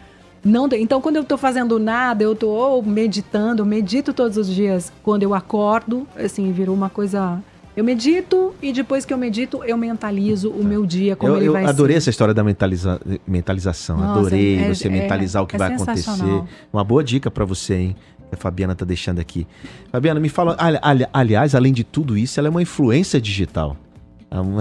[0.43, 0.67] não.
[0.73, 4.91] Então, quando eu estou fazendo nada, eu estou meditando, medito todos os dias.
[5.01, 7.41] Quando eu acordo, assim, virou uma coisa
[7.75, 11.49] eu medito e depois que eu medito, eu mentalizo o meu dia, como eu, ele
[11.49, 11.67] vai ser.
[11.67, 13.97] Eu adorei essa história da mentaliza, mentalização.
[13.97, 16.43] Nossa, adorei é, você é, mentalizar é, o que vai acontecer.
[16.71, 17.95] Uma boa dica para você, hein?
[18.29, 19.47] Que a Fabiana tá deixando aqui.
[19.91, 20.55] Fabiana, me fala.
[20.59, 23.75] Ali, ali, aliás, além de tudo isso, ela é uma influência digital.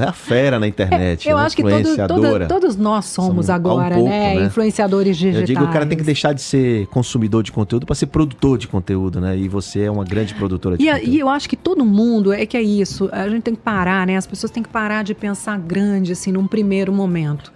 [0.00, 1.26] É a fera na internet.
[1.26, 4.34] É, eu acho que todo, todo, todos nós somos, agora, um pouco, né?
[4.34, 4.44] né?
[4.44, 5.40] Influenciadores digitais.
[5.40, 8.58] Eu digo, o cara tem que deixar de ser consumidor de conteúdo para ser produtor
[8.58, 9.36] de conteúdo, né?
[9.36, 11.10] E você é uma grande produtora de e, conteúdo.
[11.10, 14.06] E eu acho que todo mundo, é que é isso, a gente tem que parar,
[14.06, 14.16] né?
[14.16, 17.52] As pessoas têm que parar de pensar grande, assim, num primeiro momento.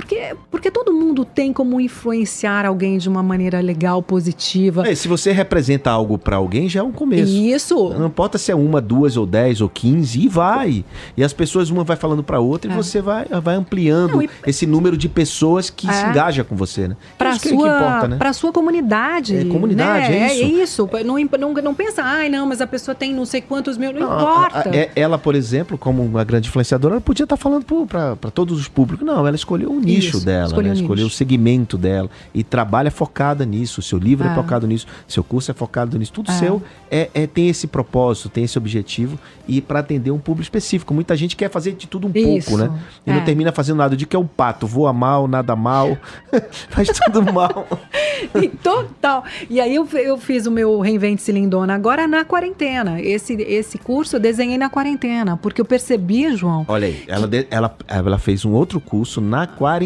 [0.00, 4.88] Porque, porque todo mundo tem como influenciar alguém de uma maneira legal, positiva.
[4.88, 7.30] É, se você representa algo para alguém, já é um começo.
[7.30, 7.90] Isso.
[7.90, 10.84] Não importa se é uma, duas ou dez ou quinze, e vai.
[11.16, 12.74] E as pessoas, uma vai falando para outra é.
[12.74, 14.30] e você vai, vai ampliando Não, e...
[14.46, 15.92] esse número de pessoas que é.
[15.92, 16.96] se engajam com você, né?
[17.18, 18.16] Para sua, que importa, né?
[18.16, 19.36] Pra sua comunidade.
[19.36, 20.30] É, comunidade, né?
[20.30, 20.42] é isso.
[20.42, 20.90] É isso.
[21.04, 23.92] Não, não, não pensa, ai, não, mas a pessoa tem não sei quantos mil.
[23.92, 24.70] Não, não importa.
[24.70, 28.30] A, a, é, ela, por exemplo, como uma grande influenciadora, ela podia estar falando para
[28.30, 29.06] todos os públicos.
[29.06, 30.26] Não, ela escolheu o nicho isso.
[30.26, 30.46] dela.
[30.46, 30.80] Escolheu né?
[30.80, 33.80] escolher o segmento dela e trabalha focada nisso.
[33.80, 36.12] O seu livro é, é focado nisso, seu curso é focado nisso.
[36.12, 36.34] Tudo é.
[36.34, 40.94] seu é, é, tem esse propósito, tem esse objetivo e para atender um público específico.
[40.94, 42.50] Muita gente quer fazer de tudo um Isso.
[42.50, 42.80] pouco, né?
[43.06, 43.24] E não é.
[43.24, 45.96] termina fazendo nada de que é um pato, voa mal, nada mal,
[46.70, 47.66] faz tudo mal.
[48.40, 49.24] e total.
[49.48, 53.00] E aí eu, eu fiz o meu Reinvente-se Lindona agora na quarentena.
[53.00, 56.64] Esse, esse curso eu desenhei na quarentena, porque eu percebi, João.
[56.68, 57.46] Olha aí, ela, que...
[57.50, 59.79] ela, ela fez um outro curso na quarentena.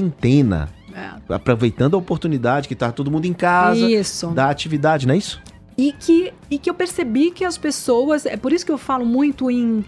[0.94, 1.34] É.
[1.34, 4.28] Aproveitando a oportunidade que tá todo mundo em casa, isso.
[4.28, 5.42] da atividade, não é isso?
[5.76, 9.04] E que, e que eu percebi que as pessoas, é por isso que eu falo
[9.04, 9.84] muito em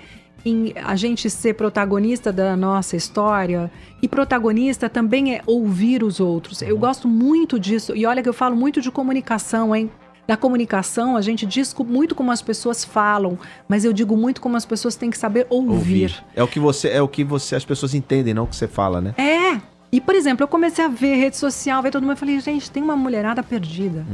[0.47, 3.71] em a gente ser protagonista da nossa história.
[4.01, 6.63] E protagonista também é ouvir os outros.
[6.63, 7.97] Eu gosto muito disso.
[7.97, 9.91] E olha que eu falo muito de comunicação, hein?
[10.29, 13.39] Na comunicação, a gente diz muito como as pessoas falam,
[13.69, 16.25] mas eu digo muito como as pessoas têm que saber ouvir.
[16.35, 18.67] É o que você, é o que você, as pessoas entendem, não o que você
[18.67, 19.15] fala, né?
[19.17, 19.61] É.
[19.93, 22.13] E, por exemplo, eu comecei a ver rede social, ver todo mundo.
[22.13, 24.05] Eu falei, gente, tem uma mulherada perdida.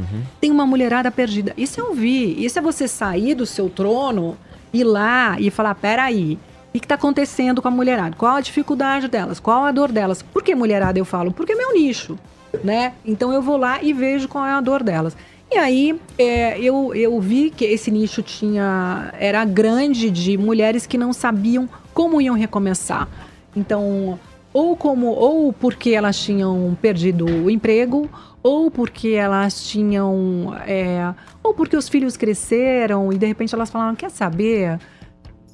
[0.40, 1.54] Tem uma mulherada perdida.
[1.56, 2.44] Isso é ouvir.
[2.44, 4.36] Isso é você sair do seu trono,
[4.72, 6.38] ir lá e falar: peraí.
[6.74, 8.16] O que está acontecendo com a mulherada?
[8.16, 9.38] Qual a dificuldade delas?
[9.38, 10.22] Qual a dor delas?
[10.22, 11.30] Por que mulherada eu falo?
[11.30, 12.18] Porque é meu nicho,
[12.64, 12.94] né?
[13.04, 15.14] Então eu vou lá e vejo qual é a dor delas.
[15.50, 20.96] E aí é, eu, eu vi que esse nicho tinha era grande de mulheres que
[20.96, 23.06] não sabiam como iam recomeçar.
[23.54, 24.18] Então,
[24.52, 28.08] ou como ou porque elas tinham perdido o emprego,
[28.42, 33.94] ou porque elas tinham é, ou porque os filhos cresceram e de repente elas falaram,
[33.94, 34.78] quer saber?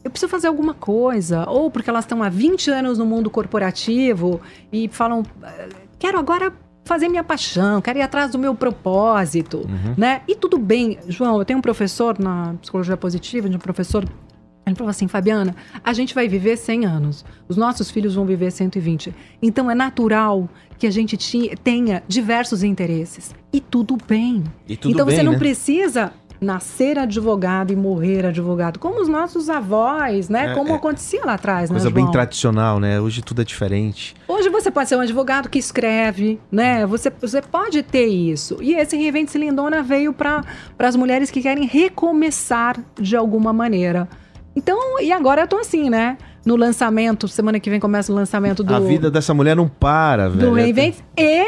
[0.03, 4.41] Eu preciso fazer alguma coisa, ou porque elas estão há 20 anos no mundo corporativo
[4.73, 5.69] e falam, "Eh,
[5.99, 6.53] quero agora
[6.85, 9.69] fazer minha paixão, quero ir atrás do meu propósito,
[9.99, 10.23] né?
[10.27, 14.05] E tudo bem, João, eu tenho um professor na psicologia positiva, de um professor
[14.69, 17.25] ele falou assim, Fabiana, a gente vai viver 100 anos.
[17.49, 19.15] Os nossos filhos vão viver 120.
[19.43, 20.49] Então é natural
[20.79, 21.17] que a gente
[21.63, 23.35] tenha diversos interesses.
[23.53, 24.45] E tudo bem.
[24.69, 25.39] E tudo então bem, você não né?
[25.39, 30.53] precisa nascer advogado e morrer advogado, como os nossos avós, né?
[30.53, 30.75] É, como é.
[30.75, 33.01] acontecia lá atrás, Coisa né, bem tradicional, né?
[33.01, 34.15] Hoje tudo é diferente.
[34.27, 36.87] Hoje você pode ser um advogado que escreve, né?
[36.87, 38.59] Você, você pode ter isso.
[38.61, 40.45] E esse Reinvente-se Lindona veio para
[40.79, 44.09] as mulheres que querem recomeçar de alguma maneira.
[44.59, 46.19] Então, e agora eu tô assim, né?
[46.45, 50.29] No lançamento, semana que vem começa o lançamento do, A vida dessa mulher não para,
[50.29, 50.51] velho.
[50.51, 51.47] do Reinvente e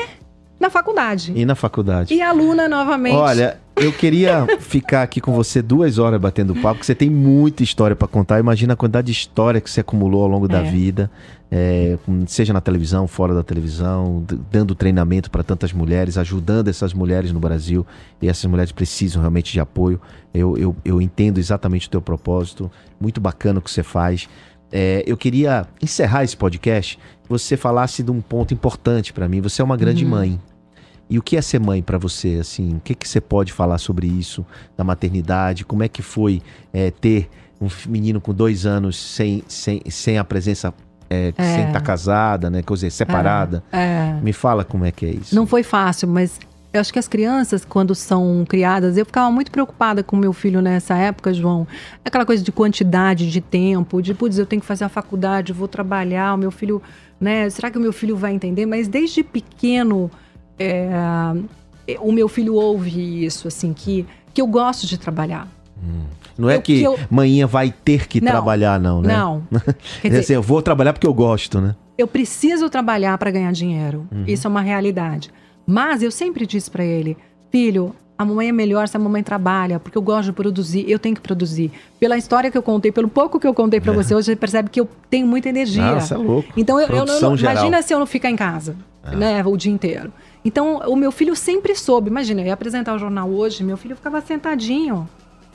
[0.61, 1.33] na faculdade.
[1.35, 2.13] E na faculdade.
[2.15, 3.17] E aluna novamente.
[3.17, 7.63] Olha, eu queria ficar aqui com você duas horas batendo papo, porque você tem muita
[7.63, 8.39] história pra contar.
[8.39, 10.71] Imagina a quantidade de história que você acumulou ao longo da É.
[10.71, 11.11] vida,
[11.51, 11.97] é,
[12.27, 17.41] seja na televisão, fora da televisão, dando treinamento para tantas mulheres, ajudando essas mulheres no
[17.41, 17.87] Brasil.
[18.21, 19.99] E essas mulheres precisam realmente de apoio.
[20.35, 22.71] Eu, eu, eu entendo exatamente o teu propósito.
[23.01, 24.29] Muito bacana o que você faz.
[24.71, 29.41] É, eu queria encerrar esse podcast que você falasse de um ponto importante pra mim.
[29.41, 30.11] Você é uma grande Uhum.
[30.11, 30.41] mãe.
[31.11, 32.77] E o que é ser mãe pra você, assim?
[32.77, 34.47] O que, que você pode falar sobre isso,
[34.77, 35.65] da maternidade?
[35.65, 36.41] Como é que foi
[36.73, 37.29] é, ter
[37.61, 40.73] um menino com dois anos sem, sem, sem a presença,
[41.11, 41.43] é, É.
[41.43, 42.63] sem estar casada, né?
[42.63, 43.63] Quer dizer, separada.
[43.73, 44.19] É.
[44.23, 45.35] Me fala como é que é isso.
[45.35, 46.39] Não foi fácil, mas
[46.73, 50.63] eu acho que as crianças, quando são criadas, eu ficava muito preocupada com meu filho
[50.63, 51.67] nessa época, João.
[52.05, 55.67] Aquela coisa de quantidade de tempo, de, putz, eu tenho que fazer a faculdade, vou
[55.67, 56.81] trabalhar, o meu filho,
[57.21, 57.51] né?
[57.51, 58.65] Será que o meu filho vai entender?
[58.65, 60.09] Mas desde pequeno,
[60.61, 65.49] é, o meu filho ouve isso, assim, que, que eu gosto de trabalhar.
[66.39, 69.15] Não é eu- que, que eu- manhinha vai ter que Não, trabalhar, não, né?
[69.17, 69.43] Não.
[70.03, 71.75] Quer dizer, assim, eu vou trabalhar porque eu gosto, né?
[71.99, 74.07] eu preciso trabalhar para ganhar dinheiro.
[74.11, 74.25] Uhum.
[74.27, 75.31] Isso é uma realidade.
[75.67, 77.15] Mas eu sempre disse para ele,
[77.53, 80.99] filho, a mamãe é melhor se a mamãe trabalha, porque eu gosto de produzir, eu
[80.99, 81.71] tenho que produzir.
[81.99, 84.71] Pela história que eu contei, pelo pouco que eu contei para você, hoje você percebe
[84.71, 85.93] que eu tenho muita energia.
[85.93, 86.49] Nossa, é louco.
[86.57, 88.75] Então eu, eu não- imagina se eu não ficar em casa,
[89.15, 90.11] né, o dia inteiro.
[90.45, 92.09] Então o meu filho sempre soube.
[92.09, 95.09] Imagina, eu ia apresentar o jornal hoje, meu filho ficava sentadinho.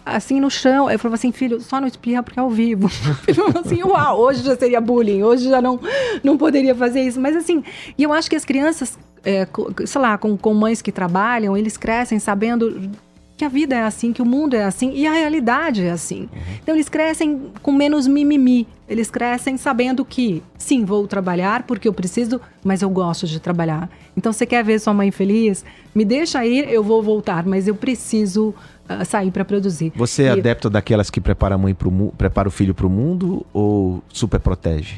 [0.05, 2.87] Assim no chão, eu falava assim, filho, só não espirra porque é ao vivo.
[3.27, 5.79] Ele falou assim, uau, hoje já seria bullying, hoje já não,
[6.23, 7.19] não poderia fazer isso.
[7.19, 7.63] Mas assim,
[7.97, 9.47] e eu acho que as crianças, é,
[9.85, 12.91] sei lá, com, com mães que trabalham, eles crescem sabendo
[13.37, 16.29] que a vida é assim, que o mundo é assim e a realidade é assim.
[16.63, 18.65] Então eles crescem com menos mimimi.
[18.87, 23.89] Eles crescem sabendo que, sim, vou trabalhar porque eu preciso, mas eu gosto de trabalhar.
[24.15, 25.65] Então você quer ver sua mãe feliz?
[25.93, 28.53] Me deixa ir, eu vou voltar, mas eu preciso
[28.87, 29.91] ah, sair para produzir.
[29.95, 32.89] Você é E- adepto daquelas que prepara a mãe pro mu- prepara o filho pro
[32.89, 34.95] mundo ou super protege?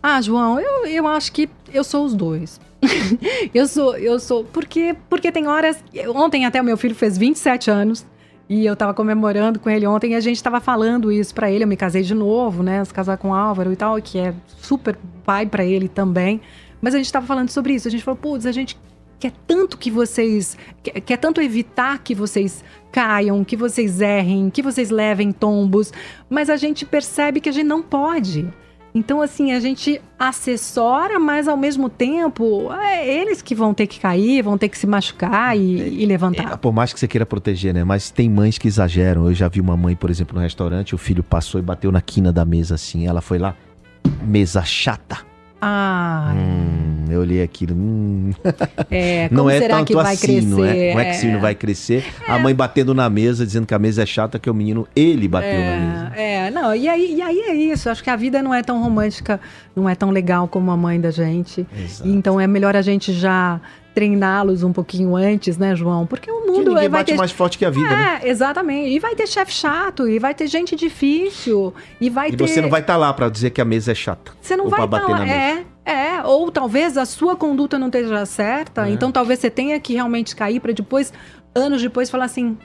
[0.00, 2.60] Ah, João, eu, eu acho que eu sou os dois.
[3.54, 4.44] eu sou, eu sou.
[4.44, 5.82] Porque, porque tem horas.
[6.14, 8.06] Ontem até o meu filho fez 27 anos.
[8.48, 11.64] E eu tava comemorando com ele ontem e a gente tava falando isso pra ele.
[11.64, 12.82] Eu me casei de novo, né?
[12.82, 16.40] Se casar com o Álvaro e tal, que é super pai pra ele também.
[16.80, 17.86] Mas a gente tava falando sobre isso.
[17.86, 18.78] A gente falou, putz, a gente
[19.20, 20.56] quer tanto que vocês.
[20.82, 25.92] Quer, quer tanto evitar que vocês caiam, que vocês errem, que vocês levem tombos.
[26.30, 28.48] Mas a gente percebe que a gente não pode.
[28.94, 34.00] Então, assim, a gente assessora, mas ao mesmo tempo, é eles que vão ter que
[34.00, 36.52] cair, vão ter que se machucar e, e levantar.
[36.52, 37.84] É, por mais que você queira proteger, né?
[37.84, 39.26] Mas tem mães que exageram.
[39.26, 42.00] Eu já vi uma mãe, por exemplo, no restaurante, o filho passou e bateu na
[42.00, 43.06] quina da mesa assim.
[43.06, 43.54] Ela foi lá,
[44.22, 45.18] mesa chata.
[45.60, 47.74] Ah, Hum, eu olhei aquilo.
[47.74, 48.30] Hum.
[48.90, 50.46] é, Não é tanto que assim, crescer?
[50.46, 50.94] não é?
[50.94, 52.04] Não é que esse menino vai crescer.
[52.28, 55.26] A mãe batendo na mesa, dizendo que a mesa é chata, que o menino, ele
[55.26, 56.12] bateu na mesa.
[56.16, 57.90] É, é, não, e aí, e aí é isso.
[57.90, 59.40] Acho que a vida não é tão romântica,
[59.74, 61.66] não é tão legal como a mãe da gente.
[61.76, 62.08] Exato.
[62.08, 63.60] Então é melhor a gente já
[63.98, 66.06] treiná-los um pouquinho antes, né, João?
[66.06, 68.20] Porque o Que mundo ninguém vai bate ter mais forte que a vida, né?
[68.22, 68.90] É, exatamente.
[68.94, 72.46] E vai ter chefe chato, e vai ter gente difícil, e vai E ter.
[72.46, 74.32] você não vai estar lá pra dizer que a mesa é chata.
[74.40, 75.18] Você não ou vai estar bater lá.
[75.18, 75.64] na mesa.
[75.84, 76.22] É, é.
[76.24, 78.86] Ou talvez a sua conduta não esteja certa.
[78.88, 78.92] É.
[78.92, 81.12] Então talvez você tenha que realmente cair para depois,
[81.54, 82.56] anos depois, falar assim: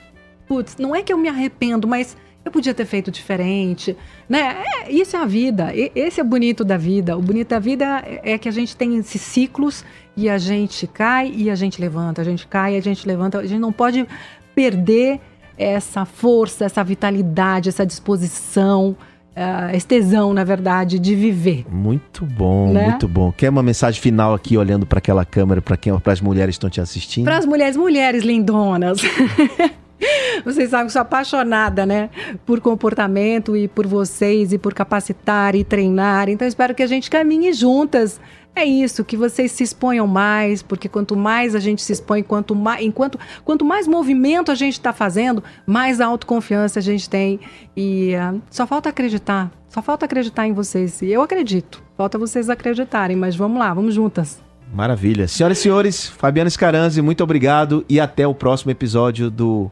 [0.46, 3.96] putz, não é que eu me arrependo, mas eu podia ter feito diferente.
[4.28, 4.62] Né?
[4.84, 5.72] É, isso é a vida.
[5.74, 7.16] E- esse é o bonito da vida.
[7.16, 9.84] O bonito da vida é é que a gente tem esses ciclos
[10.16, 12.22] e a gente cai e a gente levanta.
[12.22, 13.38] A gente cai e a gente levanta.
[13.38, 14.06] A gente não pode
[14.54, 15.20] perder
[15.58, 18.96] essa força, essa vitalidade, essa disposição,
[19.36, 21.64] ah, esse tesão, na verdade, de viver.
[21.70, 22.88] Muito bom, Né?
[22.90, 23.32] muito bom.
[23.32, 26.58] Quer uma mensagem final aqui, olhando pra aquela câmera, para quem, para as mulheres que
[26.58, 27.24] estão te assistindo?
[27.24, 28.98] Para as mulheres, mulheres lindonas.
[30.44, 32.10] Vocês sabem que sou apaixonada, né?
[32.44, 36.28] Por comportamento e por vocês e por capacitar e treinar.
[36.28, 38.20] Então, espero que a gente caminhe juntas.
[38.56, 42.54] É isso, que vocês se exponham mais, porque quanto mais a gente se expõe, quanto
[42.54, 47.40] mais, enquanto, quanto mais movimento a gente está fazendo, mais autoconfiança a gente tem.
[47.76, 49.50] E ah, só falta acreditar.
[49.68, 51.02] Só falta acreditar em vocês.
[51.02, 51.82] E eu acredito.
[51.96, 54.40] Falta vocês acreditarem, mas vamos lá, vamos juntas.
[54.72, 55.26] Maravilha.
[55.26, 59.70] Senhoras e senhores, Fabiana Scaranzi, muito obrigado e até o próximo episódio do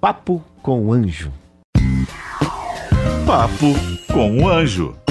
[0.00, 1.32] Papo com o Anjo.
[3.26, 3.74] Papo
[4.12, 5.03] com o Anjo.